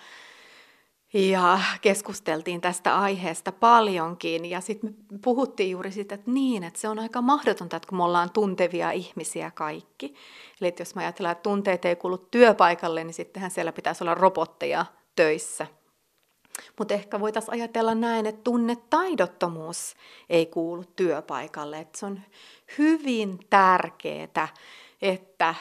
[1.12, 4.44] ja keskusteltiin tästä aiheesta paljonkin.
[4.44, 7.98] Ja sitten me puhuttiin juuri siitä, että niin, että se on aika mahdotonta, että kun
[7.98, 10.14] me ollaan tuntevia ihmisiä kaikki.
[10.60, 14.14] Eli että jos mä ajatellaan, että tunteet ei kuulu työpaikalle, niin sittenhän siellä pitäisi olla
[14.14, 15.66] robotteja töissä–
[16.78, 19.94] mutta ehkä voitaisiin ajatella näin, että tunnetaidottomuus
[20.30, 21.78] ei kuulu työpaikalle.
[21.78, 22.20] Että se on
[22.78, 24.48] hyvin tärkeää,
[25.02, 25.54] että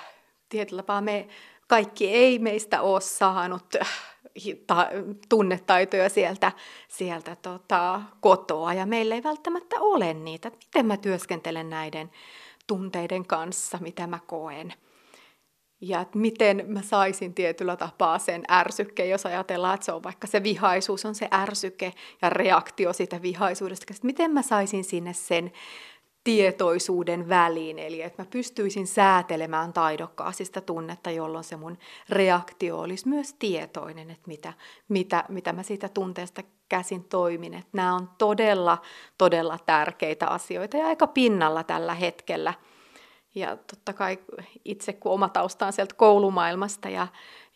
[0.49, 1.27] tietyllä tapaa me
[1.67, 4.87] kaikki ei meistä ole saanut äh,
[5.29, 6.51] tunnetaitoja sieltä,
[6.87, 10.49] sieltä tota, kotoa ja meillä ei välttämättä ole niitä.
[10.49, 12.11] Miten mä työskentelen näiden
[12.67, 14.73] tunteiden kanssa, mitä mä koen
[15.81, 20.27] ja että miten mä saisin tietyllä tapaa sen ärsykke, jos ajatellaan, että se on vaikka
[20.27, 25.51] se vihaisuus on se ärsyke ja reaktio siitä vihaisuudesta, että miten mä saisin sinne sen
[26.23, 31.77] tietoisuuden väliin, eli että mä pystyisin säätelemään taidokkaasti sitä tunnetta, jolloin se mun
[32.09, 34.53] reaktio olisi myös tietoinen, että mitä,
[34.89, 37.53] mitä, mitä mä siitä tunteesta käsin toimin.
[37.53, 38.77] Että nämä on todella,
[39.17, 42.53] todella tärkeitä asioita ja aika pinnalla tällä hetkellä–
[43.35, 44.19] ja totta kai
[44.65, 47.07] itse, kun oma tausta on sieltä koulumaailmasta ja,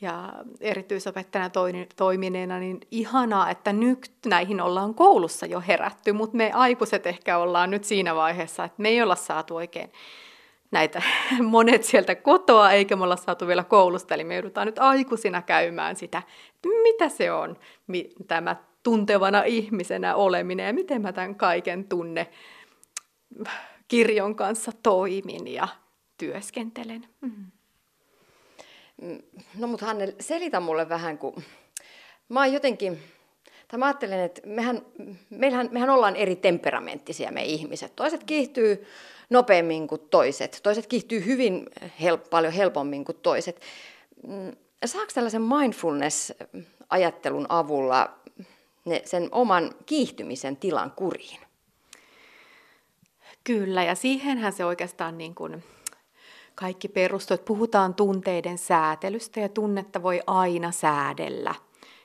[0.02, 1.52] ja erityisopettajana
[1.96, 7.72] toimineena, niin ihanaa, että nyt näihin ollaan koulussa jo herätty, mutta me aikuiset ehkä ollaan
[7.72, 9.92] nyt siinä vaiheessa, että me ei olla saatu oikein
[10.72, 11.02] näitä
[11.44, 15.96] monet sieltä kotoa, eikä me olla saatu vielä koulusta, eli me joudutaan nyt aikuisina käymään
[15.96, 16.18] sitä,
[16.56, 17.58] että mitä se on
[18.28, 22.28] tämä tuntevana ihmisenä oleminen ja miten mä tämän kaiken tunne
[23.94, 25.68] kirjon kanssa toimin ja
[26.18, 27.08] työskentelen.
[27.22, 27.46] Mm.
[29.58, 31.44] No mutta Hanne, selitä mulle vähän, kun
[32.30, 33.00] mä oon jotenkin,
[33.68, 34.82] tai mä ajattelen, että mehän,
[35.30, 37.96] mehän, mehän ollaan eri temperamenttisia me ihmiset.
[37.96, 38.88] Toiset kiihtyy
[39.30, 41.66] nopeammin kuin toiset, toiset kiihtyy hyvin
[42.02, 43.62] help, paljon helpommin kuin toiset.
[44.28, 44.52] Mm,
[44.86, 48.20] saako tällaisen mindfulness-ajattelun avulla
[48.86, 51.40] ne, sen oman kiihtymisen tilan kuriin?
[53.44, 55.64] Kyllä, ja siihenhän se oikeastaan niin kuin
[56.56, 61.56] kaikki perustuu, että puhutaan tunteiden säätelystä ja tunnetta voi aina säädellä.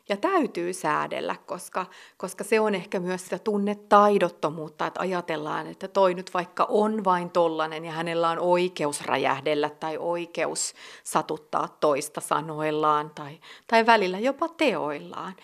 [0.09, 6.15] Ja täytyy säädellä, koska, koska se on ehkä myös sitä tunnetaidottomuutta, että ajatellaan, että toi
[6.15, 10.75] nyt vaikka on vain tollanen ja hänellä on oikeus räjähdellä tai oikeus
[11.05, 15.37] satuttaa toista sanoillaan tai, tai välillä jopa teoillaan.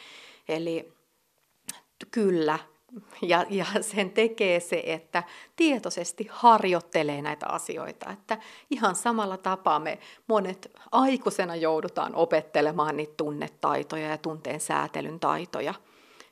[0.49, 0.93] Eli
[2.11, 2.59] kyllä,
[3.23, 5.23] ja, ja sen tekee se, että
[5.57, 8.11] tietoisesti harjoittelee näitä asioita.
[8.11, 8.39] Että
[8.71, 15.75] ihan samalla tapaa me monet aikuisena joudutaan opettelemaan niitä tunnetaitoja ja tunteen säätelyn taitoja.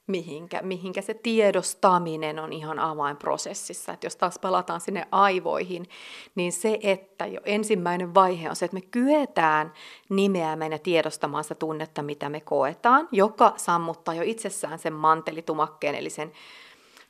[0.06, 3.92] Mihinkä, mihinkä se tiedostaminen on ihan avainprosessissa.
[3.92, 5.88] Että jos taas palataan sinne aivoihin,
[6.34, 9.72] niin se, että jo ensimmäinen vaihe on se, että me kyetään
[10.08, 16.10] nimeämään ja tiedostamaan sitä tunnetta, mitä me koetaan, joka sammuttaa jo itsessään sen mantelitumakkeen, eli
[16.10, 16.32] sen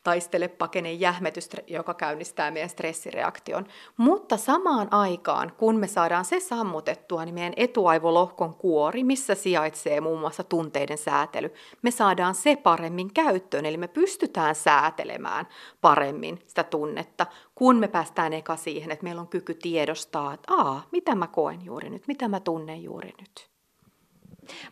[0.03, 3.67] taistele, pakene, jähmetys, joka käynnistää meidän stressireaktion.
[3.97, 10.21] Mutta samaan aikaan, kun me saadaan se sammutettua, niin meidän etuaivolohkon kuori, missä sijaitsee muun
[10.21, 13.67] muassa tunteiden säätely, me saadaan se paremmin käyttöön.
[13.67, 15.47] Eli me pystytään säätelemään
[15.81, 20.83] paremmin sitä tunnetta, kun me päästään eka siihen, että meillä on kyky tiedostaa, että aa,
[20.93, 23.52] mitä mä koen juuri nyt, mitä mä tunnen juuri nyt.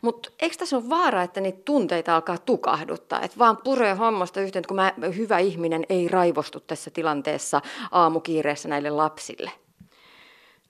[0.01, 3.23] Mutta eikö tässä ole vaara, että niitä tunteita alkaa tukahduttaa?
[3.23, 8.91] Että vaan puree hommasta yhteen, kun mä, hyvä ihminen ei raivostu tässä tilanteessa aamukiireessä näille
[8.91, 9.51] lapsille?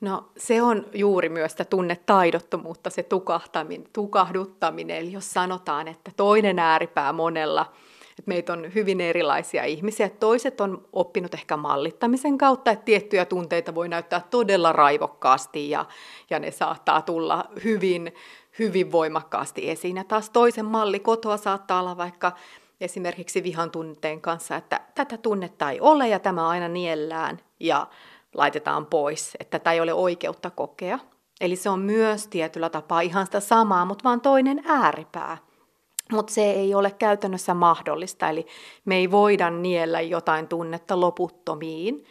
[0.00, 4.96] No se on juuri myös sitä tunnetaidottomuutta, se tukahtaminen, tukahduttaminen.
[4.96, 7.72] Eli jos sanotaan, että toinen ääripää monella,
[8.10, 10.08] että meitä on hyvin erilaisia ihmisiä.
[10.08, 15.84] Toiset on oppinut ehkä mallittamisen kautta, että tiettyjä tunteita voi näyttää todella raivokkaasti ja,
[16.30, 18.12] ja ne saattaa tulla hyvin
[18.61, 19.96] hyvin voimakkaasti esiin.
[19.96, 22.33] Ja taas toisen malli kotoa saattaa olla vaikka
[22.81, 27.87] esimerkiksi vihan tunteen kanssa, että tätä tunnetta ei ole ja tämä aina niellään ja
[28.35, 30.99] laitetaan pois, että tätä ei ole oikeutta kokea.
[31.40, 35.38] Eli se on myös tietyllä tapaa ihan sitä samaa, mutta vaan toinen ääripää.
[36.12, 38.46] Mutta se ei ole käytännössä mahdollista, eli
[38.85, 42.05] me ei voida niellä jotain tunnetta loputtomiin,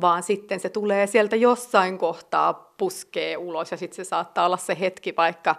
[0.00, 4.76] vaan sitten se tulee sieltä jossain kohtaa puskee ulos ja sitten se saattaa olla se
[4.80, 5.56] hetki vaikka,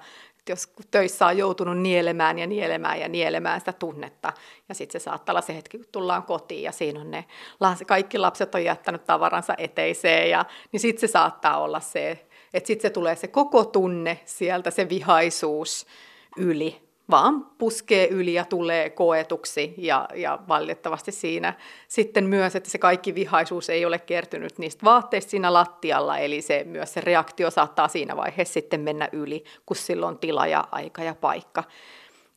[0.49, 4.33] jos töissä on joutunut nielemään ja nielemään ja nielemään sitä tunnetta.
[4.69, 7.25] Ja sitten se saattaa olla se hetki, kun tullaan kotiin ja siinä on ne,
[7.87, 12.81] kaikki lapset on jättänyt tavaransa eteiseen ja niin sitten se saattaa olla se, että sitten
[12.81, 15.87] se tulee se koko tunne sieltä, se vihaisuus
[16.37, 21.53] yli vaan puskee yli ja tulee koetuksi ja, ja valitettavasti siinä
[21.87, 26.63] sitten myös, että se kaikki vihaisuus ei ole kertynyt niistä vaatteista siinä lattialla, eli se
[26.63, 31.15] myös se reaktio saattaa siinä vaiheessa sitten mennä yli, kun silloin tila ja aika ja
[31.15, 31.63] paikka.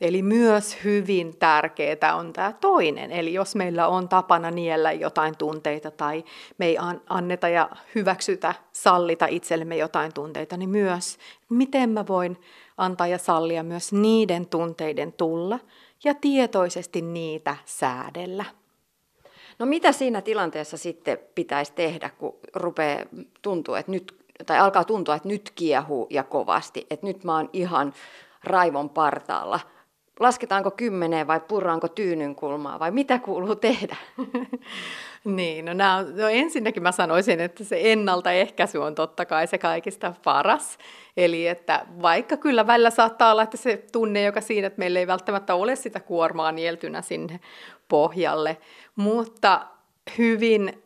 [0.03, 3.13] Eli myös hyvin tärkeää on tämä toinen.
[3.13, 6.25] Eli jos meillä on tapana niellä jotain tunteita tai
[6.59, 6.77] me ei
[7.09, 12.41] anneta ja hyväksytä, sallita itsellemme jotain tunteita, niin myös miten mä voin
[12.77, 15.59] antaa ja sallia myös niiden tunteiden tulla
[16.05, 18.45] ja tietoisesti niitä säädellä.
[19.59, 23.05] No mitä siinä tilanteessa sitten pitäisi tehdä, kun rupeaa
[23.43, 27.51] tuntua, että nyt, tai alkaa tuntua, että nyt kiehuu ja kovasti, että nyt mä oon
[27.53, 27.95] ihan
[28.45, 29.61] raivon partaalla–
[30.21, 33.97] lasketaanko kymmeneen vai purraanko tyynyn kulmaa vai mitä kuuluu tehdä?
[35.25, 40.15] niin, no, nämä, no ensinnäkin mä sanoisin, että se ennaltaehkäisy on totta kai se kaikista
[40.25, 40.79] paras.
[41.17, 45.07] Eli että vaikka kyllä välillä saattaa olla, että se tunne, joka siinä, että meillä ei
[45.07, 47.41] välttämättä ole sitä kuormaa nieltynä sinne
[47.89, 48.57] pohjalle,
[48.97, 49.67] mutta
[50.19, 50.82] hyvin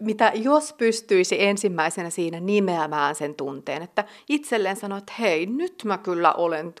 [0.00, 5.98] mitä jos pystyisi ensimmäisenä siinä nimeämään sen tunteen, että itselleen sanoa, että hei, nyt mä
[5.98, 6.74] kyllä olen,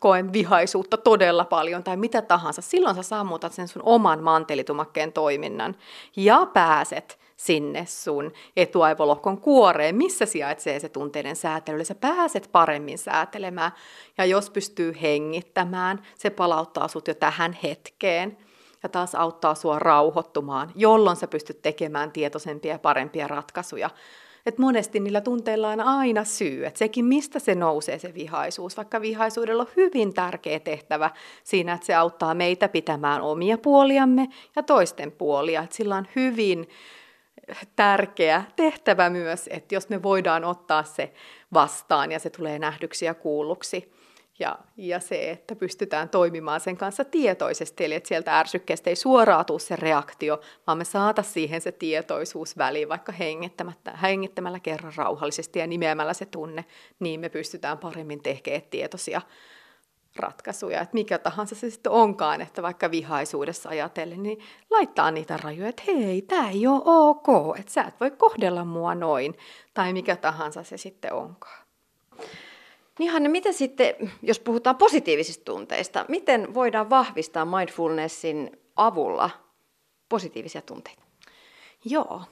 [0.00, 5.76] koen vihaisuutta todella paljon tai mitä tahansa, silloin sä sammutat sen sun oman mantelitumakkeen toiminnan
[6.16, 11.76] ja pääset sinne sun etuaivolohkon kuoreen, missä sijaitsee se tunteiden säätely.
[11.76, 13.72] Eli sä pääset paremmin säätelemään
[14.18, 18.36] ja jos pystyy hengittämään, se palauttaa sut jo tähän hetkeen–
[18.82, 23.90] ja taas auttaa sua rauhoittumaan, jolloin sä pystyt tekemään tietoisempia ja parempia ratkaisuja.
[24.46, 29.00] Et monesti niillä tunteilla on aina syy, että sekin mistä se nousee se vihaisuus, vaikka
[29.00, 31.10] vihaisuudella on hyvin tärkeä tehtävä
[31.44, 36.68] siinä, että se auttaa meitä pitämään omia puoliamme ja toisten puolia, että sillä on hyvin
[37.76, 41.12] tärkeä tehtävä myös, että jos me voidaan ottaa se
[41.52, 43.92] vastaan ja se tulee nähdyksi ja kuulluksi,
[44.40, 49.46] ja, ja se, että pystytään toimimaan sen kanssa tietoisesti, eli että sieltä ärsykkeestä ei suoraan
[49.46, 53.12] tule se reaktio, vaan me saata siihen se tietoisuus väliin, vaikka
[54.02, 56.64] hengittämällä kerran rauhallisesti ja nimeämällä se tunne,
[57.00, 59.20] niin me pystytään paremmin tekemään tietoisia
[60.16, 64.38] ratkaisuja, että mikä tahansa se sitten onkaan, että vaikka vihaisuudessa ajatellen, niin
[64.70, 68.94] laittaa niitä rajoja, että hei, tämä ei ole ok, että sä et voi kohdella mua
[68.94, 69.34] noin,
[69.74, 71.66] tai mikä tahansa se sitten onkaan.
[73.00, 79.30] Niin Hanne, miten sitten, jos puhutaan positiivisista tunteista, miten voidaan vahvistaa mindfulnessin avulla
[80.08, 81.02] positiivisia tunteita?
[81.84, 82.22] Joo,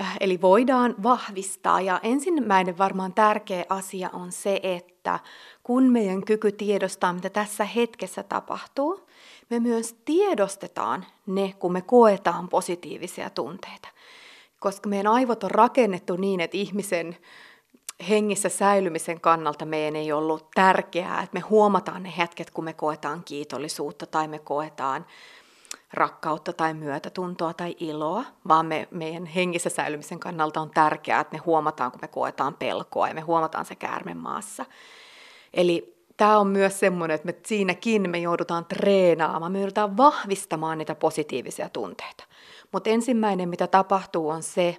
[0.00, 5.20] äh, eli voidaan vahvistaa ja ensimmäinen varmaan tärkeä asia on se, että
[5.62, 9.06] kun meidän kyky tiedostaa, mitä tässä hetkessä tapahtuu,
[9.50, 13.88] me myös tiedostetaan ne, kun me koetaan positiivisia tunteita.
[14.60, 17.16] Koska meidän aivot on rakennettu niin, että ihmisen
[18.08, 23.24] hengissä säilymisen kannalta meidän ei ollut tärkeää, että me huomataan ne hetket, kun me koetaan
[23.24, 25.06] kiitollisuutta tai me koetaan
[25.92, 31.42] rakkautta tai myötätuntoa tai iloa, vaan me, meidän hengissä säilymisen kannalta on tärkeää, että me
[31.46, 34.64] huomataan, kun me koetaan pelkoa ja me huomataan se käärme maassa.
[35.54, 40.94] Eli tämä on myös semmoinen, että me siinäkin me joudutaan treenaamaan, me joudutaan vahvistamaan niitä
[40.94, 42.24] positiivisia tunteita.
[42.72, 44.76] Mutta ensimmäinen, mitä tapahtuu, on se,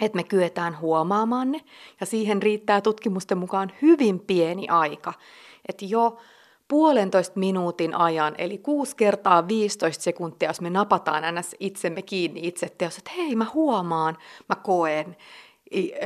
[0.00, 1.60] että me kyetään huomaamaan ne,
[2.00, 5.12] ja siihen riittää tutkimusten mukaan hyvin pieni aika.
[5.68, 6.18] Että jo
[6.68, 11.56] puolentoista minuutin ajan, eli 6 kertaa 15 sekuntia, jos me napataan ns.
[11.60, 14.16] itsemme kiinni itse teossa, että hei mä huomaan,
[14.48, 15.16] mä koen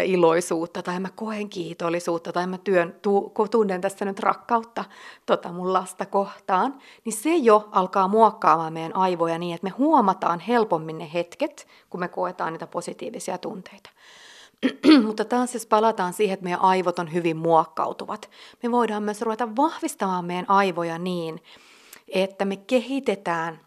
[0.04, 4.84] iloisuutta tai mä koen kiitollisuutta tai mä työn, tu, tunnen tässä nyt rakkautta
[5.26, 10.40] tota mun lasta kohtaan, niin se jo alkaa muokkaamaan meidän aivoja niin, että me huomataan
[10.40, 13.90] helpommin ne hetket, kun me koetaan niitä positiivisia tunteita.
[15.06, 18.30] Mutta taas jos palataan siihen, että meidän aivot on hyvin muokkautuvat,
[18.62, 21.42] me voidaan myös ruveta vahvistamaan meidän aivoja niin,
[22.08, 23.65] että me kehitetään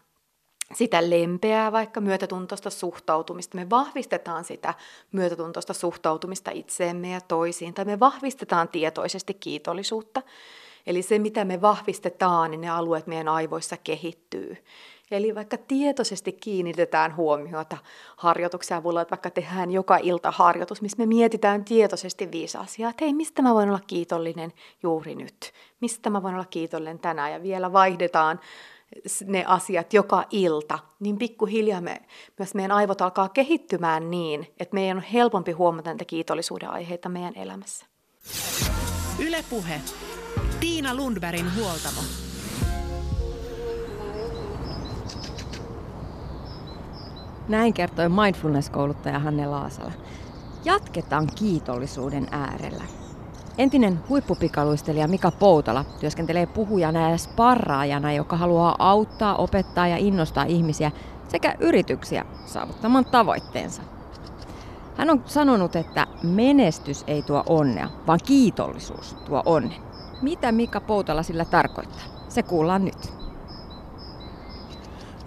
[0.74, 3.56] sitä lempeää, vaikka myötätuntoista suhtautumista.
[3.56, 4.74] Me vahvistetaan sitä
[5.12, 10.22] myötätuntoista suhtautumista itseemme ja toisiin, tai me vahvistetaan tietoisesti kiitollisuutta.
[10.86, 14.56] Eli se, mitä me vahvistetaan, niin ne alueet meidän aivoissa kehittyy.
[15.10, 17.76] Eli vaikka tietoisesti kiinnitetään huomiota
[18.16, 23.04] harjoituksen avulla, että vaikka tehdään joka ilta harjoitus, missä me mietitään tietoisesti viisi asiaa, että
[23.04, 24.52] hei, mistä mä voin olla kiitollinen
[24.82, 25.52] juuri nyt?
[25.80, 27.32] Mistä mä voin olla kiitollinen tänään?
[27.32, 28.40] Ja vielä vaihdetaan
[29.24, 32.00] ne asiat joka ilta, niin pikkuhiljaa me,
[32.38, 37.36] myös meidän aivot alkaa kehittymään niin, että meidän on helpompi huomata näitä kiitollisuuden aiheita meidän
[37.36, 37.86] elämässä.
[39.18, 39.80] Ylepuhe.
[40.60, 42.00] Tiina Lundbergin huoltamo.
[47.48, 49.92] Näin kertoi mindfulness-kouluttaja Hanne Laasala.
[50.64, 52.99] Jatketaan kiitollisuuden äärellä.
[53.60, 60.92] Entinen huippupikaluistelija Mika Poutala työskentelee puhujana ja sparraajana, joka haluaa auttaa, opettaa ja innostaa ihmisiä
[61.28, 63.82] sekä yrityksiä saavuttamaan tavoitteensa.
[64.96, 69.80] Hän on sanonut, että menestys ei tuo onnea, vaan kiitollisuus tuo onnen.
[70.22, 72.04] Mitä Mika Poutala sillä tarkoittaa?
[72.28, 73.19] Se kuullaan nyt.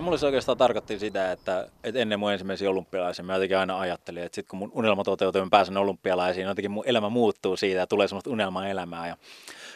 [0.03, 4.23] Mulle se oikeastaan tarkoitti sitä, että, että ennen mun ensimmäisiä olympialaisia mä jotenkin aina ajattelin,
[4.23, 7.87] että sitten kun mun unelma toteutuu mä pääsen olympialaisiin, jotenkin mun elämä muuttuu siitä ja
[7.87, 9.07] tulee semmoista unelmaa elämää.
[9.07, 9.17] Ja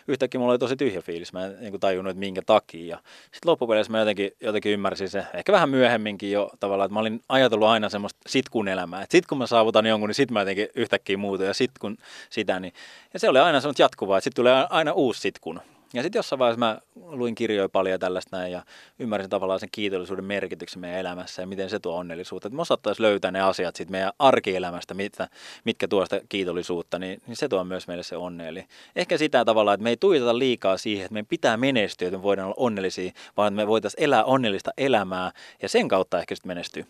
[0.08, 3.00] yhtäkkiä mulla oli tosi tyhjä fiilis, mä en niin tajunnut, että minkä takia.
[3.24, 7.24] Sitten loppupeleissä mä jotenkin, jotenkin ymmärsin se, ehkä vähän myöhemminkin jo tavallaan, että mä olin
[7.30, 9.02] ajatellut aina semmoista sitkun elämää.
[9.02, 11.98] Että sit kun mä saavutan jonkun, niin sit mä jotenkin yhtäkkiä muutun ja sit kun
[12.30, 12.74] sitä, niin
[13.14, 15.62] ja se oli aina semmoista jatkuvaa, että sitten tulee aina uusi sitkun.
[15.94, 18.64] Ja sitten jossain vaiheessa mä luin kirjoja paljon tällaista näin ja
[19.00, 22.48] ymmärsin tavallaan sen kiitollisuuden merkityksen meidän elämässä ja miten se tuo onnellisuutta.
[22.48, 25.28] Että me osattaisiin löytää ne asiat siitä meidän arkielämästä, mitkä,
[25.64, 28.48] mitkä tuo sitä kiitollisuutta, niin, niin se tuo myös meille se onne.
[28.48, 28.66] Eli
[28.96, 32.24] ehkä sitä tavallaan, että me ei tuijota liikaa siihen, että meidän pitää menestyä, että me
[32.24, 35.32] voidaan olla onnellisia, vaan että me voitaisiin elää onnellista elämää
[35.62, 36.86] ja sen kautta ehkä sitten menestyä.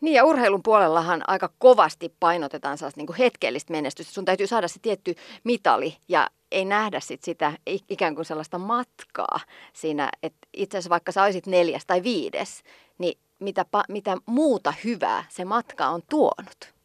[0.00, 4.12] Niin ja urheilun puolellahan aika kovasti painotetaan sellaista niin kuin hetkellistä menestystä.
[4.12, 9.40] Sun täytyy saada se tietty mitali ja ei nähdä sit sitä ikään kuin sellaista matkaa
[9.72, 12.62] siinä, että itse asiassa vaikka sä olisit neljäs tai viides,
[12.98, 16.75] niin mitä, mitä muuta hyvää se matka on tuonut.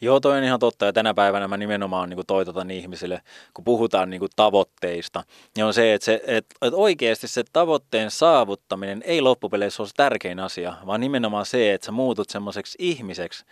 [0.00, 0.84] Joo, toi on ihan totta.
[0.84, 3.20] Ja tänä päivänä mä nimenomaan niin kuin toitotan ihmisille,
[3.54, 5.24] kun puhutaan niin kuin tavoitteista,
[5.56, 9.94] niin on se, että, se, että, että oikeasti se tavoitteen saavuttaminen ei loppupeleissä ole se
[9.96, 13.44] tärkein asia, vaan nimenomaan se, että sä muutut semmoiseksi ihmiseksi,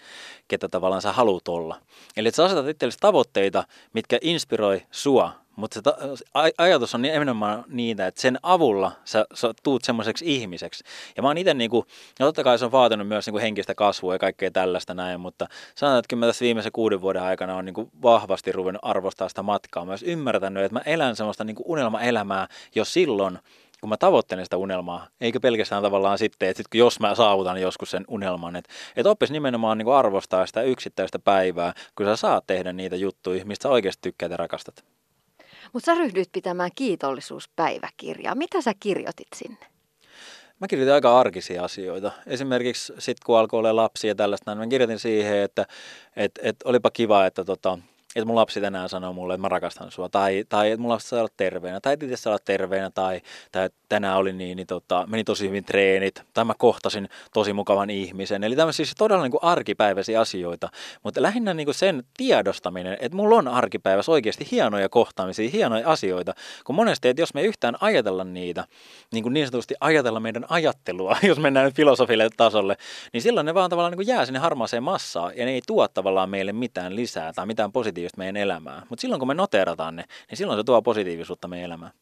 [0.48, 1.80] ketä tavallaan sä haluat olla.
[2.16, 5.96] Eli että sä asetat itsellesi tavoitteita, mitkä inspiroi sua mutta se ta-
[6.58, 10.84] ajatus on nimenomaan niitä, että sen avulla sä, sä tuut semmoiseksi ihmiseksi.
[11.16, 11.86] Ja mä oon itse, niinku,
[12.20, 15.46] no totta kai se on vaatinut myös niinku henkistä kasvua ja kaikkea tällaista näin, mutta
[15.74, 19.84] sanotaan, että mä tässä viimeisen kuuden vuoden aikana on niinku vahvasti ruvennut arvostaa sitä matkaa.
[19.84, 23.38] Mä myös ymmärtänyt, että mä elän semmoista niinku unelmaelämää jo silloin,
[23.80, 27.90] kun mä tavoittelen sitä unelmaa, eikä pelkästään tavallaan sitten, että sit, jos mä saavutan joskus
[27.90, 32.72] sen unelman, että, että oppisi nimenomaan niin arvostaa sitä yksittäistä päivää, kun sä saat tehdä
[32.72, 34.93] niitä juttuja, mistä sä oikeasti tykkäät ja rakastat.
[35.74, 38.34] Mutta sä ryhdyit pitämään kiitollisuuspäiväkirjaa.
[38.34, 39.66] Mitä sä kirjoitit sinne?
[40.60, 42.12] Mä kirjoitin aika arkisia asioita.
[42.26, 45.66] Esimerkiksi sitten kun alkoi olla lapsia ja tällaista, niin mä kirjoitin siihen, että
[46.16, 47.78] et, et olipa kiva, että tota,
[48.16, 51.08] että mun lapsi tänään sanoo mulle, että mä rakastan sua, tai, tai että mun lapsi
[51.08, 53.20] saa olla terveenä, tai itse saa olla terveenä, tai,
[53.52, 57.90] tai tänään oli niin, niin tota, meni tosi hyvin treenit, tai mä kohtasin tosi mukavan
[57.90, 58.44] ihmisen.
[58.44, 60.68] Eli tämmöisiä siis todella niin kuin arkipäiväisiä asioita,
[61.02, 66.34] mutta lähinnä niin kuin sen tiedostaminen, että mulla on arkipäivässä oikeasti hienoja kohtaamisia, hienoja asioita,
[66.64, 68.64] kun monesti, että jos me yhtään ajatella niitä,
[69.12, 72.76] niin kuin niin sanotusti ajatella meidän ajattelua, jos mennään nyt filosofille tasolle,
[73.12, 75.88] niin silloin ne vaan tavallaan niin kuin jää sinne harmaaseen massaan, ja ne ei tuo
[75.88, 78.86] tavallaan meille mitään lisää tai mitään positiivista positiivista meidän elämään.
[78.88, 81.92] Mutta silloin kun me noterataan ne, niin silloin se tuo positiivisuutta meidän elämään.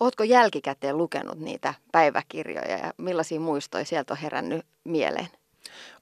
[0.00, 5.28] Oletko jälkikäteen lukenut niitä päiväkirjoja ja millaisia muistoja sieltä on herännyt mieleen?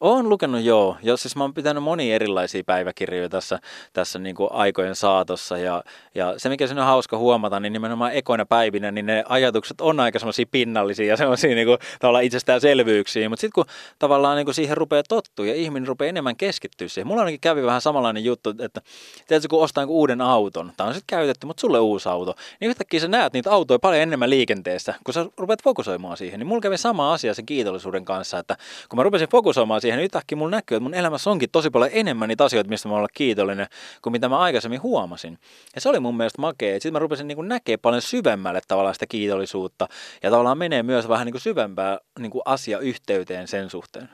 [0.05, 3.59] Olen lukenut joo, ja siis mä oon pitänyt monia erilaisia päiväkirjoja tässä,
[3.93, 5.85] tässä niin kuin aikojen saatossa, ja,
[6.15, 10.01] ja se mikä sen on hauska huomata, niin nimenomaan ekoina päivinä, niin ne ajatukset on
[10.01, 14.55] aika semmoisia pinnallisia ja semmoisia niin kuin, tavallaan itsestäänselvyyksiä, mutta sitten kun tavallaan niin kuin
[14.55, 18.51] siihen rupeaa tottua ja ihminen rupeaa enemmän keskittyä siihen, mulla ainakin kävi vähän samanlainen juttu,
[18.51, 18.81] että
[19.27, 23.01] tiedätkö, kun ostaa uuden auton, tämä on sitten käytetty, mutta sulle uusi auto, niin yhtäkkiä
[23.01, 26.79] sä näet niitä autoja paljon enemmän liikenteessä, kun sä rupeat fokusoimaan siihen, niin mulla kävi
[26.79, 28.57] sama asia sen kiitollisuuden kanssa, että
[28.89, 31.91] kun mä rupesin fokusoimaan siihen, niin yhtäkkiä mun näkyy, että mun elämässä onkin tosi paljon
[31.93, 33.67] enemmän niitä asioita, mistä mä olla kiitollinen,
[34.03, 35.39] kuin mitä mä aikaisemmin huomasin.
[35.75, 36.75] Ja se oli mun mielestä makea.
[36.75, 39.89] Sitten mä rupesin niin näkemään paljon syvemmälle tavallaan sitä kiitollisuutta
[40.23, 44.09] ja tavallaan menee myös vähän niin syvempää niin asiayhteyteen sen suhteen.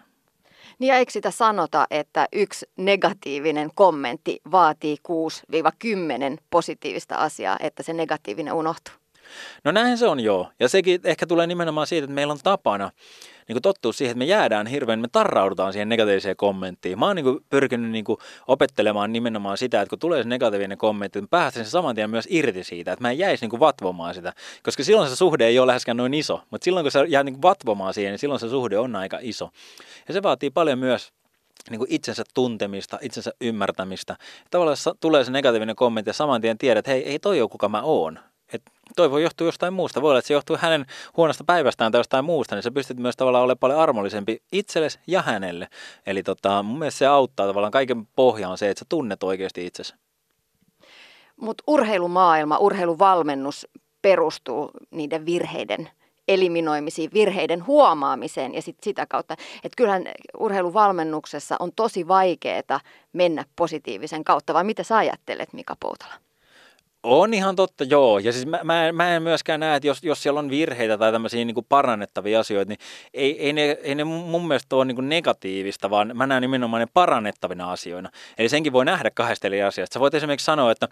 [0.79, 4.97] Niin ja eikö sitä sanota, että yksi negatiivinen kommentti vaatii
[6.37, 8.95] 6-10 positiivista asiaa, että se negatiivinen unohtuu?
[9.65, 10.49] No näin se on joo.
[10.61, 12.91] Ja sekin ehkä tulee nimenomaan siitä, että meillä on tapana
[13.51, 16.99] niin kuin tottuu siihen, että me jäädään hirveän, me tarraudutaan siihen negatiiviseen kommenttiin.
[16.99, 20.79] Mä oon niin kuin pyrkinyt niin kuin opettelemaan nimenomaan sitä, että kun tulee se negatiivinen
[20.79, 23.61] kommentti, mä pääsen sen saman tien myös irti siitä, että mä en jäisi niin kuin
[23.61, 24.33] vatvomaan sitä,
[24.63, 27.35] koska silloin se suhde ei ole läheskään noin iso, mutta silloin kun sä jää niin
[27.35, 29.51] kuin vatvomaan siihen, niin silloin se suhde on aika iso.
[30.09, 31.13] Ja se vaatii paljon myös
[31.71, 34.17] niin kuin itsensä tuntemista, itsensä ymmärtämistä.
[34.51, 37.69] Tavallaan tulee se negatiivinen kommentti ja saman tien tiedät, että hei, ei toi ole kuka
[37.69, 38.19] mä oon.
[38.53, 38.63] Et
[38.97, 40.03] toi voi johtua jostain muusta.
[40.03, 40.87] Voi olla, että se johtuu hänen
[41.17, 45.23] huonosta päivästään tai jostain muusta, niin sä pystyt myös tavallaan olemaan paljon armollisempi itsellesi ja
[45.23, 45.69] hänelle.
[46.07, 49.67] Eli tota, mun mielestä se auttaa tavallaan, kaiken pohja on se, että sä tunnet oikeasti
[49.67, 49.95] itsesi.
[51.37, 53.67] Mutta urheilumaailma, urheiluvalmennus
[54.03, 55.91] perustuu niiden virheiden
[56.29, 59.35] eliminoimisiin, virheiden huomaamiseen ja sit sitä kautta,
[59.65, 60.05] että kyllähän
[60.39, 62.81] urheiluvalmennuksessa on tosi vaikeaa
[63.13, 66.15] mennä positiivisen kautta, vai mitä sä ajattelet Mika Poutala?
[67.03, 68.19] On ihan totta, joo.
[68.19, 70.99] Ja siis mä, mä, en, mä en myöskään näe, että jos, jos siellä on virheitä
[70.99, 72.79] tai tämmöisiä niin parannettavia asioita, niin
[73.15, 76.87] ei, ei, ne, ei ne mun mielestä ole niin negatiivista, vaan mä näen nimenomaan ne
[76.95, 78.11] parannettavina asioina.
[78.39, 79.95] Eli senkin voi nähdä kahdesta eri asiasta.
[79.95, 80.89] Sä voit esimerkiksi sanoa, että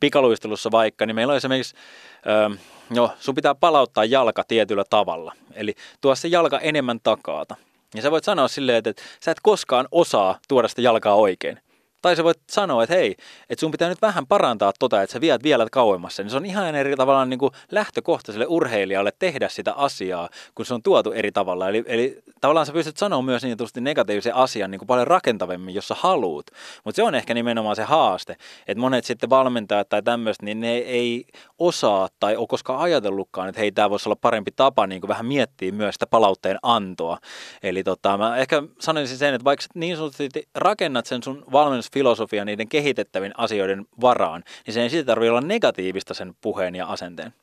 [0.00, 1.74] pikaluistelussa vaikka, niin meillä on esimerkiksi,
[2.26, 2.48] öö,
[2.90, 5.32] no, sun pitää palauttaa jalka tietyllä tavalla.
[5.54, 7.56] Eli tuo se jalka enemmän takaata.
[7.94, 11.58] Ja sä voit sanoa silleen, että, että sä et koskaan osaa tuoda sitä jalkaa oikein.
[12.02, 13.16] Tai sä voit sanoa, että hei,
[13.50, 16.22] että sun pitää nyt vähän parantaa tota, että sä viet vielä kauemmassa.
[16.22, 20.74] Niin se on ihan eri tavallaan niin kuin lähtökohtaiselle urheilijalle tehdä sitä asiaa, kun se
[20.74, 21.68] on tuotu eri tavalla.
[21.68, 25.88] Eli, eli tavallaan sä pystyt sanoa myös niin negatiivisen asian niin kuin paljon rakentavemmin, jos
[25.88, 26.50] sä haluut.
[26.84, 28.36] Mutta se on ehkä nimenomaan se haaste,
[28.66, 31.24] että monet sitten valmentajat tai tämmöistä, niin ne ei
[31.58, 35.26] osaa tai ole koskaan ajatellutkaan, että hei, tämä voisi olla parempi tapa niin kuin vähän
[35.26, 37.18] miettiä myös sitä palautteen antoa.
[37.62, 42.44] Eli tota, mä ehkä sanoisin sen, että vaikka niin sanotusti rakennat sen sun valmennus filosofia
[42.44, 47.34] niiden kehitettävin asioiden varaan, niin se ei siitä tarvitse olla negatiivista sen puheen ja asenteen.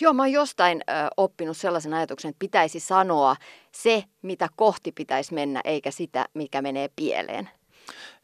[0.00, 3.36] Joo, mä oon jostain ö, oppinut sellaisen ajatuksen, että pitäisi sanoa
[3.72, 7.48] se, mitä kohti pitäisi mennä, eikä sitä, mikä menee pieleen.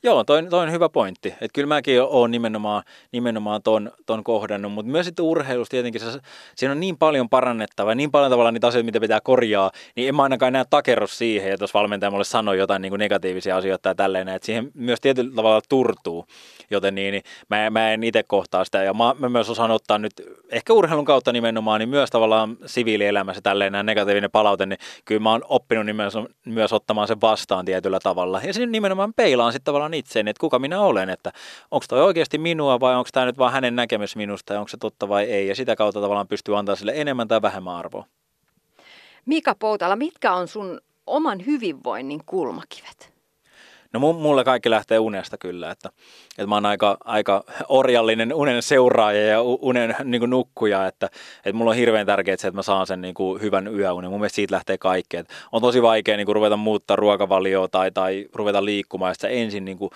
[0.02, 1.28] Joo, toi, toi on hyvä pointti.
[1.28, 2.82] Että kyllä mäkin olen nimenomaan,
[3.12, 6.20] nimenomaan ton, ton kohdannut, mutta myös sitten urheilussa tietenkin se,
[6.56, 10.14] siinä on niin paljon parannettavaa, niin paljon tavallaan niitä asioita, mitä pitää korjaa, niin en
[10.14, 13.82] mä ainakaan näe takerrus siihen, että jos valmentaja mulle sanoo jotain niin kuin negatiivisia asioita
[13.82, 16.26] tai tälleen, että siihen myös tietyllä tavalla turtuu.
[16.70, 19.98] Joten niin, niin mä, mä en itse kohtaa sitä ja mä, mä myös osaan ottaa
[19.98, 20.12] nyt
[20.50, 25.30] ehkä urheilun kautta nimenomaan, niin myös tavallaan siviilielämässä tälleen nämä negatiivinen palaute, niin kyllä mä
[25.30, 28.40] oon oppinut niin myös, myös ottamaan sen vastaan tietyllä tavalla.
[28.44, 31.32] Ja siinä nimenomaan peilaan sitten tavallaan itseeni, että kuka minä olen, että
[31.70, 34.76] onko toi oikeasti minua vai onko tämä nyt vaan hänen näkemys minusta ja onko se
[34.76, 35.48] totta vai ei.
[35.48, 38.06] Ja sitä kautta tavallaan pystyy antaa sille enemmän tai vähemmän arvoa.
[39.26, 43.15] Mika Poutala, mitkä on sun oman hyvinvoinnin kulmakivet?
[43.92, 45.90] No mulle kaikki lähtee unesta kyllä, että,
[46.30, 51.06] että mä oon aika, aika orjallinen unen seuraaja ja unen niin kuin nukkuja, että,
[51.36, 54.10] että mulla on hirveän tärkeää se, että mä saan sen niin kuin hyvän yöunen.
[54.10, 55.20] Mun mielestä siitä lähtee kaikkea.
[55.20, 59.64] Että on tosi vaikea niin kuin ruveta muuttaa ruokavalioa tai, tai ruveta liikkumaan, että ensin
[59.64, 59.90] niin kuin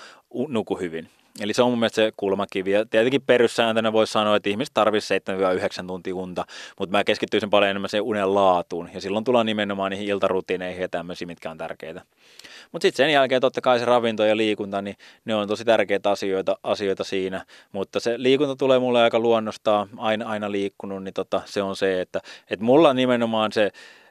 [0.48, 1.08] nuku hyvin.
[1.40, 2.70] Eli se on mun mielestä se kulmakivi.
[2.70, 5.18] Ja tietenkin perussääntönä voisi sanoa, että ihmiset tarvitsee
[5.82, 6.44] 7-9 tuntia unta,
[6.78, 8.90] mutta mä keskittyisin paljon enemmän sen unen laatuun.
[8.94, 12.02] Ja silloin tullaan nimenomaan niihin iltarutiineihin ja tämmöisiin, mitkä on tärkeitä.
[12.72, 16.10] Mutta sitten sen jälkeen totta kai se ravinto ja liikunta, niin ne on tosi tärkeitä
[16.10, 17.44] asioita, asioita siinä.
[17.72, 22.00] Mutta se liikunta tulee mulle aika luonnostaan, aina, aina liikkunut, niin tota, se on se,
[22.00, 23.70] että, että mulla nimenomaan se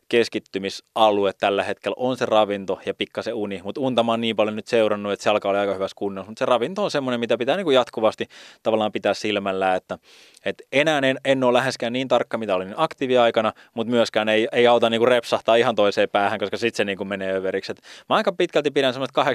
[0.09, 4.55] keskittymisalue tällä hetkellä on se ravinto ja pikkasen uni, mutta unta mä oon niin paljon
[4.55, 7.37] nyt seurannut, että se alkaa olla aika hyvässä kunnossa, mutta se ravinto on semmoinen, mitä
[7.37, 8.25] pitää niin kuin jatkuvasti
[8.63, 9.97] tavallaan pitää silmällä, että,
[10.45, 14.67] että enää en, en ole läheskään niin tarkka, mitä olin aktiiviaikana, mutta myöskään ei, ei
[14.67, 17.71] auta niin kuin repsahtaa ihan toiseen päähän, koska sitten se niin kuin menee överiksi.
[17.71, 19.25] Et mä aika pitkälti pidän semmoista 80-20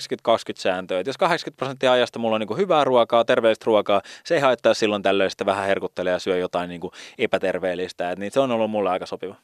[0.58, 4.34] sääntöä, että jos 80 prosenttia ajasta mulla on niin kuin hyvää ruokaa, terveellistä ruokaa, se
[4.34, 8.32] ei haittaa silloin tällöin sitä vähän herkuttelee ja syö jotain niin kuin epäterveellistä, et niin
[8.32, 9.34] se on ollut mulle aika sopiva.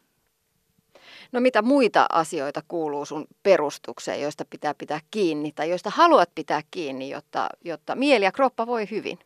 [1.33, 6.62] No mitä muita asioita kuuluu sun perustukseen, joista pitää pitää kiinni tai joista haluat pitää
[6.70, 9.18] kiinni, jotta, jotta mieli ja kroppa voi hyvin?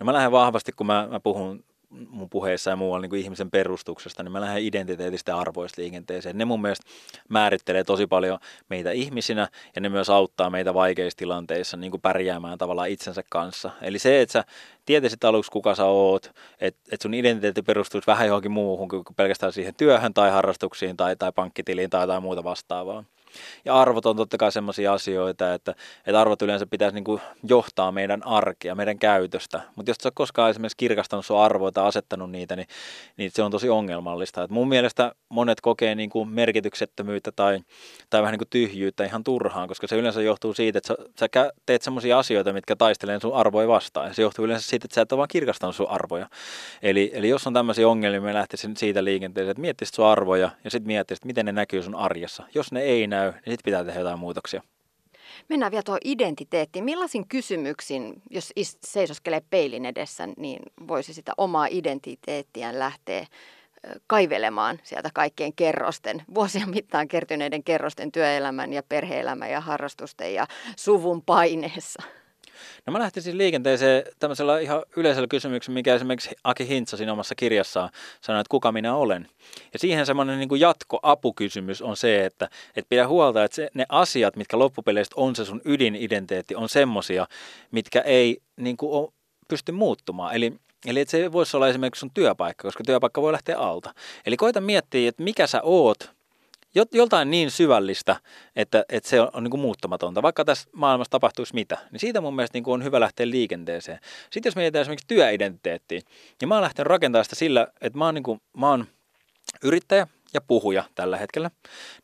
[0.00, 1.64] No mä lähden vahvasti, kun mä, mä puhun
[2.08, 6.38] mun puheissa ja muualla niin ihmisen perustuksesta, niin mä lähden identiteetistä ja arvoista liikenteeseen.
[6.38, 6.86] Ne mun mielestä
[7.28, 8.38] määrittelee tosi paljon
[8.68, 13.70] meitä ihmisinä ja ne myös auttaa meitä vaikeissa tilanteissa niin kuin pärjäämään tavallaan itsensä kanssa.
[13.82, 14.44] Eli se, että sä
[14.86, 19.52] tietäisit aluksi kuka sä oot, että et sun identiteetti perustuisi vähän johonkin muuhun kuin pelkästään
[19.52, 23.04] siihen työhön tai harrastuksiin tai, tai pankkitiliin tai jotain muuta vastaavaa.
[23.64, 25.74] Ja arvot on totta kai sellaisia asioita, että,
[26.06, 29.60] että arvot yleensä pitäisi niin kuin johtaa meidän arkea, meidän käytöstä.
[29.76, 32.66] Mutta jos sä koskaan esimerkiksi kirkastanut sun arvoja tai asettanut niitä, niin,
[33.16, 34.42] niin se on tosi ongelmallista.
[34.42, 37.60] Et mun mielestä monet kokee niin kuin merkityksettömyyttä tai,
[38.10, 41.52] tai vähän niin kuin tyhjyyttä ihan turhaan, koska se yleensä johtuu siitä, että sä, sä
[41.66, 44.08] teet sellaisia asioita, mitkä taistelee sun arvoja vastaan.
[44.08, 46.28] Ja se johtuu yleensä siitä, että sä et ole vaan kirkastanut sun arvoja.
[46.82, 50.70] Eli, eli jos on tämmöisiä ongelmia, me lähtisin siitä liikenteeseen, että miettisit sun arvoja ja
[50.70, 52.42] sitten miettisit, miten ne näkyy sun arjessa.
[52.54, 54.62] Jos ne ei näy, niin sitten pitää tehdä jotain muutoksia.
[55.48, 56.84] Mennään vielä tuohon identiteettiin.
[56.84, 58.52] Millaisin kysymyksin, jos
[58.84, 63.26] seisoskelee peilin edessä, niin voisi sitä omaa identiteettiään lähteä
[64.06, 70.46] kaivelemaan sieltä kaikkien kerrosten, vuosien mittaan kertyneiden kerrosten työelämän ja perheelämän ja harrastusten ja
[70.76, 72.02] suvun paineessa?
[72.86, 77.90] No mä lähtisin liikenteeseen tämmöisellä ihan yleisellä kysymyksellä, mikä esimerkiksi Aki Hintsa siinä omassa kirjassaan
[78.20, 79.28] sanoi, että kuka minä olen.
[79.72, 84.36] Ja siihen semmoinen niin jatko-apukysymys on se, että, että pidä huolta, että se, ne asiat,
[84.36, 87.26] mitkä loppupeleistä on se sun ydinidentiteetti, on semmosia,
[87.70, 89.12] mitkä ei niin kuin, ole,
[89.48, 90.34] pysty muuttumaan.
[90.34, 90.52] Eli
[90.86, 93.94] Eli että se voisi olla esimerkiksi sun työpaikka, koska työpaikka voi lähteä alta.
[94.26, 96.13] Eli koita miettiä, että mikä sä oot
[96.92, 98.16] joltain niin syvällistä,
[98.56, 100.22] että, että se on, on niin muuttamatonta.
[100.22, 103.98] Vaikka tässä maailmassa tapahtuisi mitä, niin siitä mun mielestä niin kuin on hyvä lähteä liikenteeseen.
[104.30, 106.00] Sitten jos mietitään esimerkiksi työidentiteettiä,
[106.40, 108.86] niin mä oon lähtenyt rakentamaan sitä sillä, että mä oon, niin kuin, mä oon
[109.62, 111.50] yrittäjä, ja puhuja tällä hetkellä,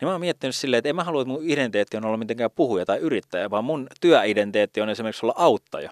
[0.00, 2.50] niin mä oon miettinyt silleen, että en mä halua, että mun identiteetti on olla mitenkään
[2.50, 5.90] puhuja tai yrittäjä, vaan mun työidentiteetti on esimerkiksi olla auttaja.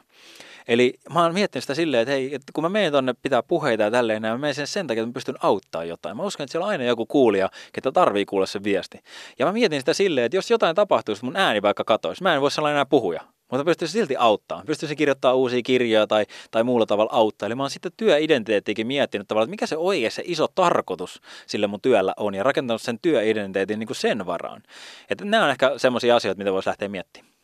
[0.68, 3.82] Eli mä oon miettinyt sitä silleen, että hei, että kun mä menen tonne pitää puheita
[3.82, 6.16] ja tälleen, mä menen sen sen takia, että mä pystyn auttaa jotain.
[6.16, 9.00] Mä uskon, että siellä on aina joku kuulija, ketä tarvii kuulla se viesti.
[9.38, 12.40] Ja mä mietin sitä silleen, että jos jotain tapahtuisi, mun ääni vaikka katoisi, mä en
[12.40, 13.20] voisi olla enää puhuja.
[13.50, 14.62] Mutta pystyisin silti auttaa.
[14.66, 17.46] Pystyisin kirjoittamaan uusia kirjoja tai, tai muulla tavalla auttaa.
[17.46, 21.66] Eli mä oon sitten työidentiteettikin miettinyt tavallaan, että mikä se oikea se iso tarkoitus sille
[21.66, 24.62] mun työllä on ja rakentanut sen työidentiteetin niin kuin sen varaan.
[25.10, 27.37] Että nämä on ehkä semmoisia asioita, mitä voisi lähteä miettimään.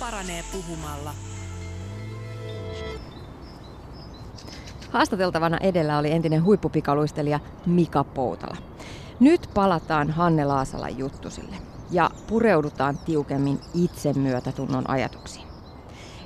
[0.00, 1.10] Paranee puhumalla.
[4.90, 8.56] Haastateltavana edellä oli entinen huippupikaluistelija Mika Poutala.
[9.20, 11.56] Nyt palataan Hanne Laasalan juttusille
[11.90, 15.46] ja pureudutaan tiukemmin itsemyötätunnon ajatuksiin.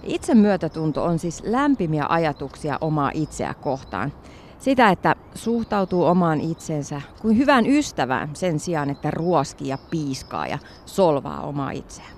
[0.03, 4.12] Itsemyötätunto on siis lämpimiä ajatuksia omaa itseä kohtaan.
[4.59, 10.59] Sitä, että suhtautuu omaan itsensä kuin hyvään ystävään sen sijaan, että ruoskii ja piiskaa ja
[10.87, 12.18] solvaa omaa itseään.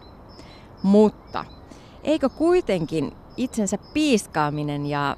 [0.83, 1.45] Mutta
[2.05, 5.17] eikö kuitenkin itsensä piiskaaminen ja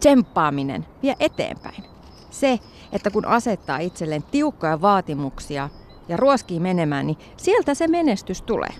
[0.00, 1.84] tsemppaaminen vie eteenpäin?
[2.30, 2.58] Se,
[2.92, 5.68] että kun asettaa itselleen tiukkoja vaatimuksia
[6.08, 8.74] ja ruoskii menemään, niin sieltä se menestys tulee.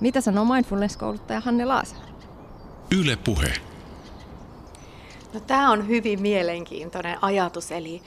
[0.00, 2.04] Mitä sanoo mindfulness-kouluttaja Hanne Laasala?
[3.00, 3.52] Yle Puhe.
[5.34, 8.02] No, tämä on hyvin mielenkiintoinen ajatus, eli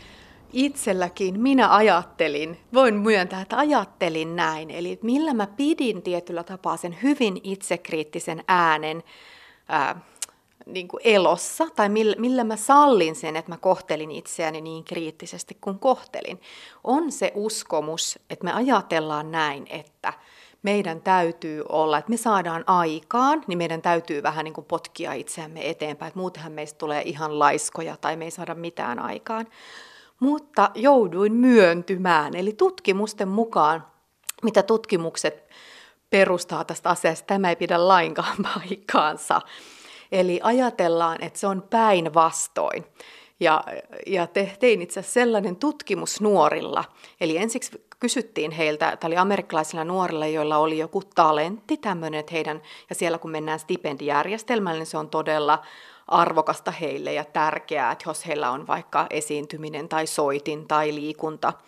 [0.55, 6.97] itselläkin minä ajattelin, voin myöntää, että ajattelin näin, eli millä mä pidin tietyllä tapaa sen
[7.03, 9.03] hyvin itsekriittisen äänen
[9.69, 10.01] ää,
[10.65, 15.57] niin kuin elossa, tai millä, millä mä sallin sen, että mä kohtelin itseäni niin kriittisesti
[15.61, 16.41] kuin kohtelin,
[16.83, 20.13] on se uskomus, että me ajatellaan näin, että
[20.63, 25.69] meidän täytyy olla, että me saadaan aikaan, niin meidän täytyy vähän niin kuin potkia itseämme
[25.69, 29.47] eteenpäin, että muutenhan meistä tulee ihan laiskoja tai me ei saada mitään aikaan.
[30.19, 33.85] Mutta jouduin myöntymään, eli tutkimusten mukaan,
[34.43, 35.45] mitä tutkimukset
[36.09, 39.41] perustaa tästä asiasta, tämä ei pidä lainkaan paikkaansa.
[40.11, 42.85] Eli ajatellaan, että se on päinvastoin.
[43.39, 43.63] Ja,
[44.07, 46.83] ja te, tein itse asiassa sellainen tutkimus nuorilla.
[47.21, 52.61] Eli ensiksi kysyttiin heiltä, tämä oli amerikkalaisilla nuorilla, joilla oli joku talentti tämmöinen, että heidän,
[52.89, 55.61] ja siellä kun mennään stipendijärjestelmälle, niin se on todella
[56.07, 61.53] arvokasta heille ja tärkeää, että jos heillä on vaikka esiintyminen tai soitin tai liikunta–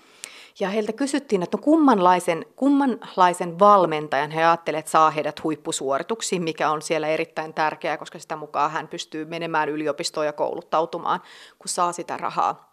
[0.60, 6.70] Ja heiltä kysyttiin, että no kummanlaisen, kummanlaisen valmentajan he ajattelevat, että saa heidät huippusuorituksiin, mikä
[6.70, 11.22] on siellä erittäin tärkeää, koska sitä mukaan hän pystyy menemään yliopistoon ja kouluttautumaan,
[11.60, 12.67] kun saa sitä rahaa.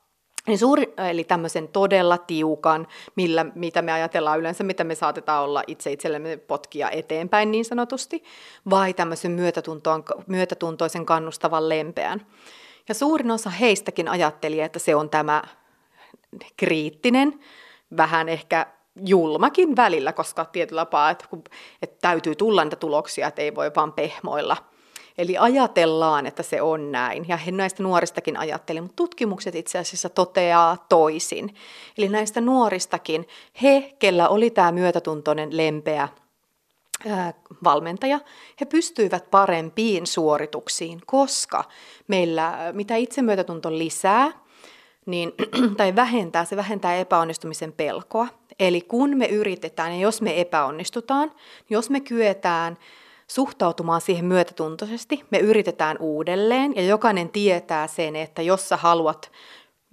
[0.46, 2.86] Niin suuri, eli tämmöisen todella tiukan,
[3.16, 8.24] millä, mitä me ajatellaan yleensä, mitä me saatetaan olla itse itsellemme potkia eteenpäin niin sanotusti,
[8.70, 9.38] vai tämmöisen
[10.26, 12.26] myötätuntoisen kannustavan lempeän.
[12.88, 15.42] Ja suurin osa heistäkin ajatteli, että se on tämä
[16.56, 17.40] kriittinen,
[17.96, 18.66] vähän ehkä
[19.06, 21.24] julmakin välillä, koska tietyllä tapaa, että,
[21.82, 24.56] että täytyy tulla niitä tuloksia, että ei voi vaan pehmoilla.
[25.18, 30.08] Eli ajatellaan, että se on näin, ja he näistä nuoristakin ajatteli, mutta tutkimukset itse asiassa
[30.08, 31.54] toteaa toisin.
[31.98, 33.28] Eli näistä nuoristakin,
[33.62, 36.08] he, kellä oli tämä myötätuntoinen lempeä
[37.64, 38.20] valmentaja,
[38.60, 41.64] he pystyivät parempiin suorituksiin, koska
[42.08, 44.32] meillä, mitä itsemyötätunto lisää,
[45.06, 45.32] niin,
[45.76, 48.28] tai vähentää, se vähentää epäonnistumisen pelkoa.
[48.58, 51.32] Eli kun me yritetään ja jos me epäonnistutaan,
[51.70, 52.78] jos me kyetään
[53.34, 59.30] suhtautumaan siihen myötätuntoisesti, me yritetään uudelleen ja jokainen tietää sen, että jos sä haluat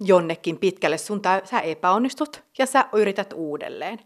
[0.00, 3.98] jonnekin pitkälle, sun täy- sä epäonnistut ja sä yrität uudelleen.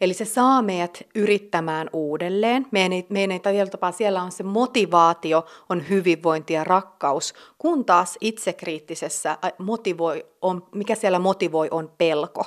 [0.00, 2.66] Eli se saa meidät yrittämään uudelleen.
[2.70, 8.18] Meidän ei, meidän ei tapaa siellä on se motivaatio, on hyvinvointi ja rakkaus, kun taas
[8.20, 12.44] itsekriittisessä motivoi on, mikä siellä motivoi on pelko.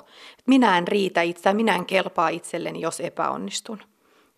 [0.47, 3.79] Minä en riitä itse, minä en kelpaa itselleni, jos epäonnistun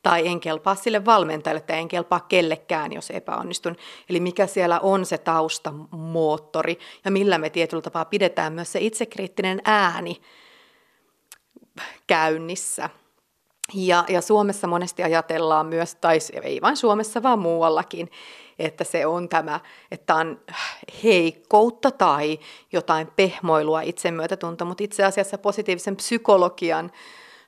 [0.07, 3.75] tai en kelpaa sille valmentajalle tai en kelpaa kellekään, jos epäonnistun.
[4.09, 9.61] Eli mikä siellä on se taustamoottori ja millä me tietyllä tapaa pidetään myös se itsekriittinen
[9.65, 10.21] ääni
[12.07, 12.89] käynnissä.
[13.73, 18.11] Ja, ja Suomessa monesti ajatellaan myös, tai ei vain Suomessa, vaan muuallakin,
[18.59, 19.59] että se on tämä,
[19.91, 20.41] että on
[21.03, 22.39] heikkoutta tai
[22.71, 26.91] jotain pehmoilua itsemyötätunto, mutta itse asiassa positiivisen psykologian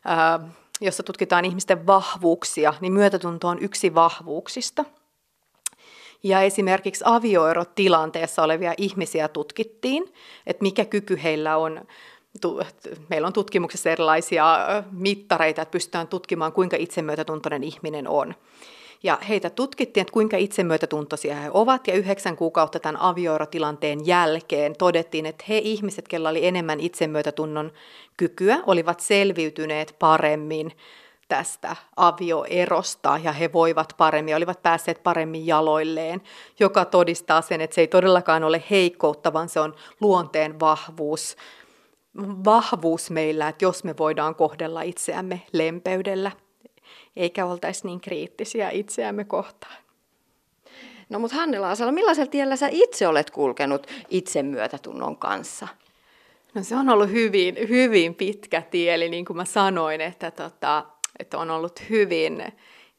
[0.06, 0.40] ää,
[0.82, 4.86] jossa tutkitaan ihmisten vahvuuksia, niin myötätunto on yksi vahvuuksista.
[6.24, 10.14] Ja esimerkiksi avioerotilanteessa olevia ihmisiä tutkittiin,
[10.48, 11.82] että mikä kyky heillä on
[13.10, 14.46] meillä on tutkimuksessa erilaisia
[14.92, 18.36] mittareita, että pystytään tutkimaan, kuinka itsemyötätuntoinen ihminen on.
[19.04, 25.26] Ja heitä tutkittiin, että kuinka itsemyötätuntoisia he ovat, ja yhdeksän kuukautta tämän avioerotilanteen jälkeen todettiin,
[25.26, 27.72] että he ihmiset, kellä oli enemmän itsemyötätunnon
[28.18, 30.72] kykyä, olivat selviytyneet paremmin
[31.28, 33.20] tästä avioerosta.
[33.24, 36.22] Ja he voivat paremmin, olivat päässeet paremmin jaloilleen,
[36.60, 41.36] joka todistaa sen, että se ei todellakaan ole heikkoutta, vaan se on luonteen vahvuus,
[42.46, 46.32] vahvuus meillä, että jos me voidaan kohdella itseämme lempeydellä
[47.16, 49.78] eikä oltaisi niin kriittisiä itseämme kohtaan.
[51.10, 55.68] No mutta Hanne Laasala, millaisella tiellä sä itse olet kulkenut itsemyötätunnon kanssa?
[56.54, 60.86] No se on ollut hyvin, hyvin pitkä tie, eli niin kuin mä sanoin, että, tota,
[61.20, 62.44] että on ollut hyvin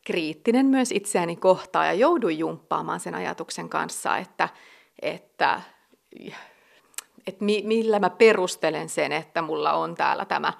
[0.04, 4.48] kriittinen myös itseäni kohtaan ja jouduin jumppaamaan sen ajatuksen kanssa, että,
[5.02, 5.60] että,
[7.26, 10.52] että millä mä perustelen sen, että mulla on täällä tämä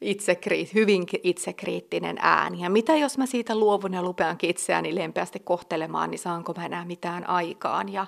[0.00, 2.62] itsekriit, hyvin itsekriittinen ääni.
[2.62, 6.84] Ja mitä jos mä siitä luovun ja lupeankin itseäni lempeästi kohtelemaan, niin saanko mä enää
[6.84, 7.92] mitään aikaan?
[7.92, 8.06] Ja,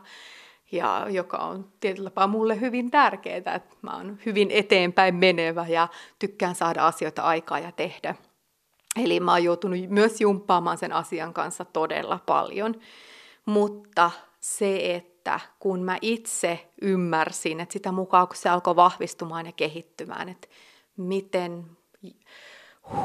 [0.72, 5.88] ja joka on tietyllä tapaa mulle hyvin tärkeää, että mä oon hyvin eteenpäin menevä ja
[6.18, 8.14] tykkään saada asioita aikaa ja tehdä.
[9.03, 12.74] Eli mä oon joutunut myös jumppaamaan sen asian kanssa todella paljon.
[13.47, 19.53] Mutta se, että kun mä itse ymmärsin, että sitä mukaan kun se alkoi vahvistumaan ja
[19.53, 20.49] kehittymään, että
[20.97, 21.64] miten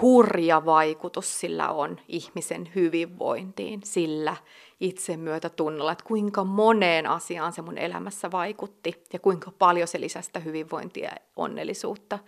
[0.02, 4.36] hurja vaikutus sillä on ihmisen hyvinvointiin, sillä
[4.80, 11.10] itsemyötätunnolla, että kuinka moneen asiaan se mun elämässä vaikutti ja kuinka paljon se lisästä hyvinvointia
[11.10, 12.20] ja onnellisuutta.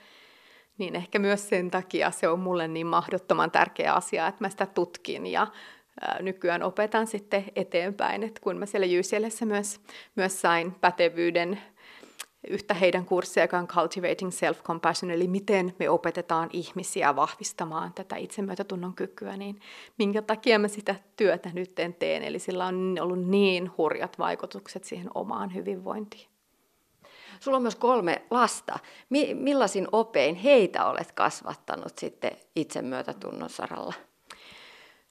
[0.78, 4.66] Niin ehkä myös sen takia se on mulle niin mahdottoman tärkeä asia, että mä sitä
[4.66, 5.48] tutkin ja
[6.20, 9.80] nykyään opetan sitten eteenpäin, että kun mä siellä Jysielessä myös,
[10.16, 11.60] myös sain pätevyyden
[12.48, 18.94] yhtä heidän kurssia, joka on Cultivating Self-Compassion, eli miten me opetetaan ihmisiä vahvistamaan tätä itsemyötätunnon
[18.94, 19.60] kykyä, niin
[19.98, 25.10] minkä takia mä sitä työtä nyt teen, eli sillä on ollut niin hurjat vaikutukset siihen
[25.14, 26.28] omaan hyvinvointiin.
[27.40, 28.80] Sulla on myös kolme lasta.
[29.10, 33.94] Mi- millaisin opein heitä olet kasvattanut sitten itsemyötätunnon saralla?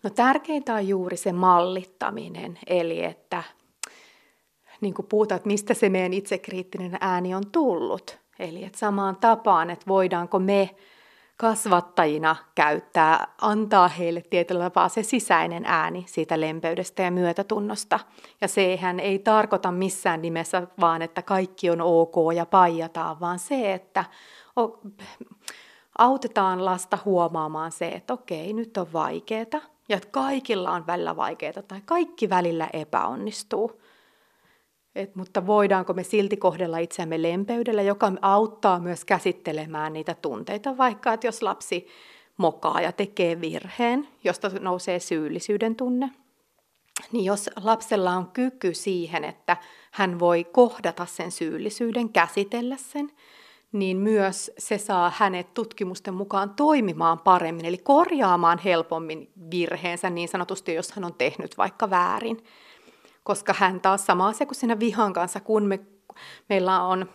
[0.03, 3.43] No tärkeintä on juuri se mallittaminen, eli että
[4.81, 8.19] niin kuin puhutaan, että mistä se meidän itsekriittinen ääni on tullut.
[8.39, 10.71] Eli että samaan tapaan, että voidaanko me
[11.37, 18.01] kasvattajina käyttää, antaa heille tietyllä tapaa se sisäinen ääni siitä lempeydestä ja myötätunnosta.
[18.41, 23.75] Ja sehän ei tarkoita missään nimessä vaan, että kaikki on ok ja paijataan, vaan se,
[23.75, 24.05] että
[25.99, 31.63] autetaan lasta huomaamaan se, että okei, nyt on vaikeaa ja että kaikilla on välillä vaikeaa
[31.69, 33.81] tai kaikki välillä epäonnistuu.
[34.99, 41.13] Et, mutta voidaanko me silti kohdella itseämme lempeydellä, joka auttaa myös käsittelemään niitä tunteita, vaikka
[41.13, 41.87] että jos lapsi
[42.37, 46.11] mokaa ja tekee virheen, josta nousee syyllisyyden tunne,
[47.13, 49.57] niin jos lapsella on kyky siihen, että
[49.91, 53.11] hän voi kohdata sen syyllisyyden, käsitellä sen,
[53.73, 60.75] niin myös se saa hänet tutkimusten mukaan toimimaan paremmin, eli korjaamaan helpommin virheensä niin sanotusti,
[60.75, 62.45] jos hän on tehnyt vaikka väärin.
[63.29, 65.81] Koska hän taas sama asia kuin siinä vihan kanssa, kun me,
[66.49, 67.09] meillä on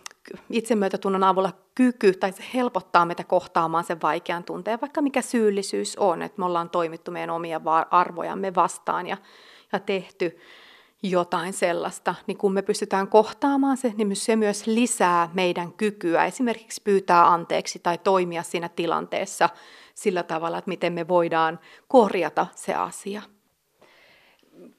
[0.50, 6.22] itsemyötätunnon avulla kyky, tai se helpottaa meitä kohtaamaan sen vaikean tunteen, vaikka mikä syyllisyys on,
[6.22, 7.60] että me ollaan toimittu meidän omia
[7.90, 9.16] arvojamme vastaan ja,
[9.72, 10.38] ja tehty
[11.02, 16.82] jotain sellaista, niin kun me pystytään kohtaamaan se, niin se myös lisää meidän kykyä esimerkiksi
[16.84, 19.48] pyytää anteeksi tai toimia siinä tilanteessa
[19.94, 23.22] sillä tavalla, että miten me voidaan korjata se asia.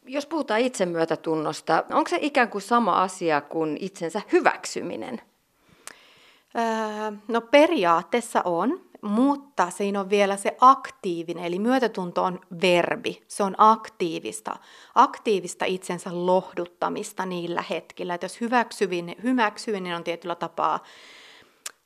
[0.06, 5.22] Jos puhutaan itsemyötätunnosta, onko se ikään kuin sama asia kuin itsensä hyväksyminen?
[6.58, 13.44] Öö, no periaatteessa on, mutta siinä on vielä se aktiivinen, eli myötätunto on verbi, se
[13.44, 14.56] on aktiivista,
[14.96, 18.14] aktiivista itsensä lohduttamista niillä hetkillä.
[18.14, 20.84] Että jos hyväksyminen, hyväksyminen on tietyllä tapaa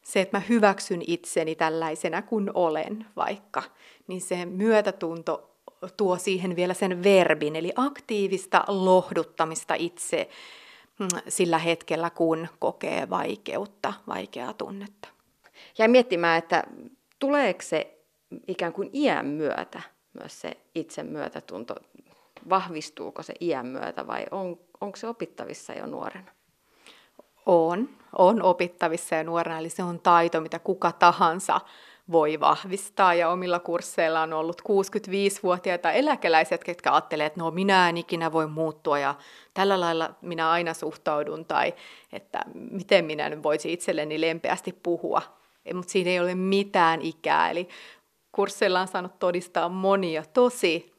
[0.04, 3.64] se, että mä hyväksyn itseni tällaisena kuin olen vaikka,
[4.08, 5.49] niin se myötätunto
[5.98, 10.30] tuo siihen vielä sen verbin, eli aktiivista lohduttamista itse
[11.00, 15.10] mm, sillä hetkellä, kun kokee vaikeutta, vaikeaa tunnetta.
[15.78, 16.64] Ja miettimään, että
[17.20, 18.00] tuleeko se
[18.48, 19.82] ikään kuin iän myötä
[20.14, 21.76] myös se itsemyötätunto,
[22.50, 26.32] vahvistuuko se iän myötä vai on, onko se opittavissa jo nuorena?
[27.46, 31.62] On, on opittavissa jo nuorena, eli se on taito, mitä kuka tahansa
[32.12, 33.14] voi vahvistaa.
[33.14, 38.48] Ja omilla kursseilla on ollut 65-vuotiaita eläkeläiset, ketkä ajattelee, että no minä en ikinä voi
[38.48, 39.16] muuttua ja
[39.54, 41.74] tällä lailla minä aina suhtaudun tai
[42.14, 45.22] että miten minä nyt voisin itselleni lempeästi puhua
[45.74, 47.50] mutta siinä ei ole mitään ikää.
[47.50, 47.70] Eli
[48.32, 50.94] kursseilla on saanut todistaa monia tosi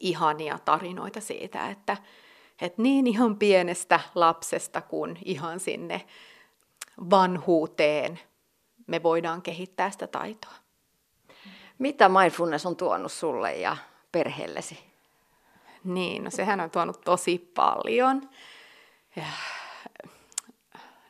[0.00, 1.96] ihania tarinoita siitä, että,
[2.60, 6.06] että niin ihan pienestä lapsesta kuin ihan sinne
[7.10, 8.20] vanhuuteen
[8.86, 10.54] me voidaan kehittää sitä taitoa.
[11.78, 13.76] Mitä mindfulness on tuonut sulle ja
[14.12, 14.78] perheellesi?
[15.84, 18.30] Niin, no sehän on tuonut tosi paljon.
[19.16, 19.24] Ja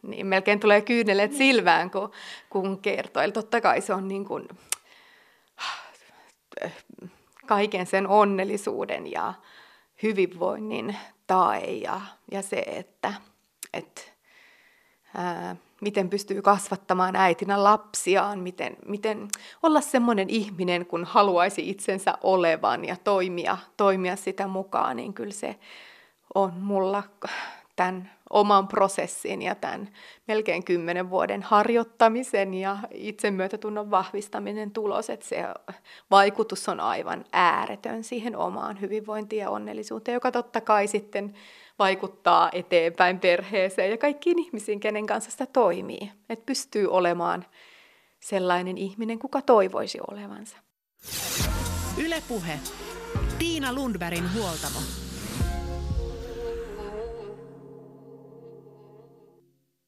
[0.02, 2.12] niin melkein tulee kyynelet silmään, kun,
[2.50, 3.22] kun kertoo.
[3.22, 4.48] Eli totta kai se on niin kuin,
[7.46, 9.34] kaiken sen onnellisuuden ja
[10.02, 10.96] hyvinvoinnin
[11.26, 12.00] tae ja,
[12.30, 13.14] ja se, että,
[13.72, 14.02] että
[15.14, 19.28] ää, miten pystyy kasvattamaan äitinä lapsiaan, miten, miten
[19.62, 25.56] olla semmoinen ihminen, kun haluaisi itsensä olevan ja toimia, toimia sitä mukaan, niin kyllä se
[26.34, 27.02] on mulla
[27.76, 29.88] tämän oman prosessin ja tämän
[30.28, 35.44] melkein kymmenen vuoden harjoittamisen ja itsemyötätunnon vahvistaminen tulos, että se
[36.10, 41.34] vaikutus on aivan ääretön siihen omaan hyvinvointiin ja onnellisuuteen, joka totta kai sitten
[41.82, 46.10] vaikuttaa eteenpäin perheeseen ja kaikkiin ihmisiin, kenen kanssa sitä toimii.
[46.28, 47.46] Että pystyy olemaan
[48.20, 50.56] sellainen ihminen, kuka toivoisi olevansa.
[52.04, 52.58] Ylepuhe.
[53.38, 54.78] Tiina Lundbergin huoltamo.